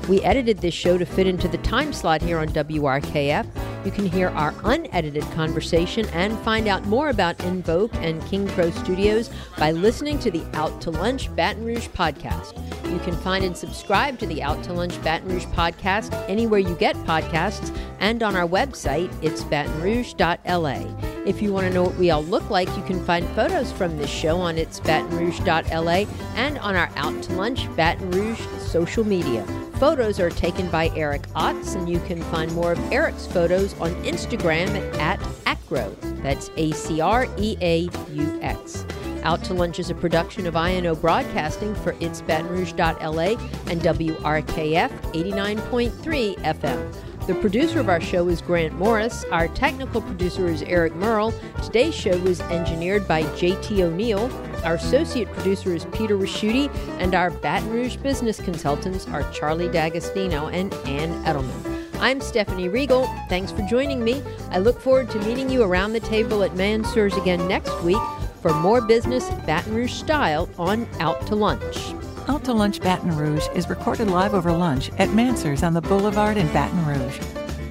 We 0.10 0.22
edited 0.22 0.60
this 0.60 0.74
show 0.74 0.98
to 0.98 1.06
fit 1.06 1.26
into 1.28 1.48
the 1.48 1.58
time 1.60 1.94
slot 1.94 2.22
here 2.22 2.38
on 2.38 2.50
WRKF. 2.50 3.48
You 3.86 3.92
can 3.92 4.06
hear 4.06 4.30
our 4.30 4.54
unedited 4.64 5.24
conversation 5.32 6.08
and 6.10 6.38
find 6.40 6.68
out 6.68 6.86
more 6.86 7.10
about 7.10 7.38
Envoc 7.40 7.94
and 7.96 8.24
King 8.26 8.48
Crow 8.50 8.72
Studios 8.72 9.30
by 9.58 9.72
listening 9.72 10.20
to 10.20 10.32
the 10.32 10.44
Out 10.54 10.82
to 10.82 10.92
Lunch 10.92 11.34
Baton 11.36 11.64
Rouge 11.64 11.88
podcast. 11.90 12.54
You 12.96 13.02
can 13.02 13.18
find 13.18 13.44
and 13.44 13.56
subscribe 13.56 14.18
to 14.20 14.26
the 14.26 14.42
Out 14.42 14.64
to 14.64 14.74
Lunch 14.74 15.04
Baton 15.04 15.28
Rouge 15.28 15.46
podcast 15.48 16.14
anywhere 16.30 16.62
you 16.62 16.76
get 16.76 16.96
podcasts 17.00 17.78
and 18.00 18.24
on 18.24 18.38
our 18.38 18.48
website, 18.48 19.14
it's 19.22 19.44
batonrouge.la. 19.44 21.26
If 21.26 21.42
you 21.42 21.52
want 21.52 21.68
to 21.68 21.74
know 21.74 21.84
what 21.84 21.96
we 21.96 22.12
all 22.12 22.24
look 22.24 22.50
like, 22.50 22.70
you 22.78 22.84
can 22.84 23.04
find 23.04 23.28
photos 23.30 23.70
from 23.74 23.98
this 23.98 24.10
show 24.10 24.38
on 24.38 24.58
its 24.58 24.80
Baton 24.80 25.10
batonrouge.la 25.10 26.06
and 26.36 26.58
on 26.60 26.76
our 26.78 26.90
Out 26.96 27.22
to 27.24 27.34
Lunch 27.34 27.74
Baton 27.76 28.10
Rouge 28.12 28.40
social 28.60 29.04
media. 29.04 29.46
Photos 29.78 30.20
are 30.22 30.30
taken 30.30 30.70
by 30.70 30.90
Eric 30.96 31.24
Otts, 31.36 31.76
and 31.76 31.90
you 31.90 32.00
can 32.02 32.22
find 32.24 32.50
more 32.54 32.72
of 32.72 32.92
Eric's 32.94 33.28
photos 33.28 33.74
on 33.82 33.92
Instagram 34.04 34.70
at 35.00 35.20
Acreaux. 35.46 35.94
That's 36.24 36.50
A 36.56 36.72
C 36.72 37.02
R 37.02 37.28
E 37.38 37.58
A 37.62 37.90
U 38.14 38.40
X. 38.42 38.86
Out 39.26 39.44
to 39.46 39.56
Lunch 39.56 39.80
is 39.80 39.90
a 39.90 39.96
production 39.96 40.46
of 40.46 40.56
INO 40.56 40.94
Broadcasting 40.94 41.74
for 41.74 41.96
It's 42.00 42.22
Baton 42.22 42.48
Rouge.la 42.48 43.00
and 43.00 43.82
WRKF 43.82 44.92
89.3 45.14 46.38
FM. 46.38 47.26
The 47.26 47.34
producer 47.34 47.80
of 47.80 47.90
our 47.90 48.00
show 48.00 48.30
is 48.30 48.40
Grant 48.40 48.76
Morris. 48.76 49.26
Our 49.32 49.48
technical 49.48 50.00
producer 50.00 50.46
is 50.46 50.62
Eric 50.62 50.94
Merle. 50.94 51.34
Today's 51.64 51.96
show 51.96 52.16
was 52.20 52.40
engineered 52.42 53.08
by 53.08 53.24
JT 53.24 53.80
O'Neill. 53.80 54.32
Our 54.64 54.76
associate 54.76 55.32
producer 55.34 55.74
is 55.74 55.86
Peter 55.86 56.16
Raschuti, 56.16 56.70
and 57.00 57.16
our 57.16 57.32
Baton 57.32 57.72
Rouge 57.72 57.96
business 57.96 58.40
consultants 58.40 59.08
are 59.08 59.28
Charlie 59.32 59.70
D'Agostino 59.70 60.50
and 60.50 60.72
Ann 60.86 61.24
Edelman. 61.24 61.90
I'm 62.00 62.22
Stephanie 62.22 62.70
Riegel. 62.70 63.08
Thanks 63.28 63.52
for 63.52 63.64
joining 63.64 64.04
me. 64.04 64.22
I 64.52 64.60
look 64.60 64.80
forward 64.80 65.10
to 65.10 65.20
meeting 65.22 65.50
you 65.50 65.64
around 65.64 65.94
the 65.94 66.00
table 66.00 66.44
at 66.44 66.56
Mansur's 66.56 67.18
again 67.18 67.48
next 67.48 67.82
week 67.82 67.98
for 68.46 68.54
more 68.54 68.80
business 68.80 69.28
Baton 69.48 69.74
Rouge 69.74 69.92
style 69.92 70.48
on 70.60 70.88
Out 71.00 71.26
to 71.26 71.36
Lunch. 71.36 71.96
Out 72.28 72.44
to 72.44 72.54
Lunch 72.54 72.80
Baton 72.80 73.18
Rouge 73.18 73.48
is 73.56 73.68
recorded 73.68 74.08
live 74.08 74.36
over 74.36 74.52
lunch 74.52 74.92
at 75.00 75.12
Mansur's 75.16 75.64
on 75.64 75.74
the 75.74 75.82
Boulevard 75.82 76.38
in 76.38 76.46
Baton 76.54 76.86
Rouge. 76.86 77.20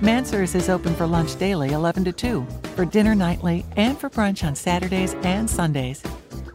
Mansur's 0.01 0.57
is 0.57 0.69
open 0.69 0.93
for 0.97 1.07
lunch 1.07 1.39
daily 1.39 1.71
11 1.71 2.07
to 2.07 2.13
2, 2.13 2.45
for 2.75 2.85
dinner 2.85 3.15
nightly, 3.15 3.65
and 3.77 3.97
for 3.97 4.11
brunch 4.11 4.45
on 4.45 4.57
Saturdays 4.57 5.15
and 5.23 5.49
Sundays. 5.49 6.03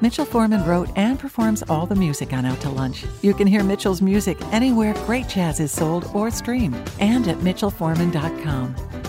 Mitchell 0.00 0.24
Forman 0.24 0.66
wrote 0.66 0.88
and 0.96 1.18
performs 1.18 1.62
all 1.68 1.84
the 1.84 1.94
music 1.94 2.32
on 2.32 2.46
Out 2.46 2.60
to 2.62 2.70
Lunch. 2.70 3.04
You 3.20 3.34
can 3.34 3.46
hear 3.46 3.62
Mitchell's 3.62 4.00
music 4.00 4.40
anywhere 4.52 4.94
great 5.04 5.28
jazz 5.28 5.60
is 5.60 5.72
sold 5.72 6.06
or 6.14 6.30
streamed 6.30 6.76
and 7.00 7.28
at 7.28 7.36
mitchellforman.com. 7.38 8.99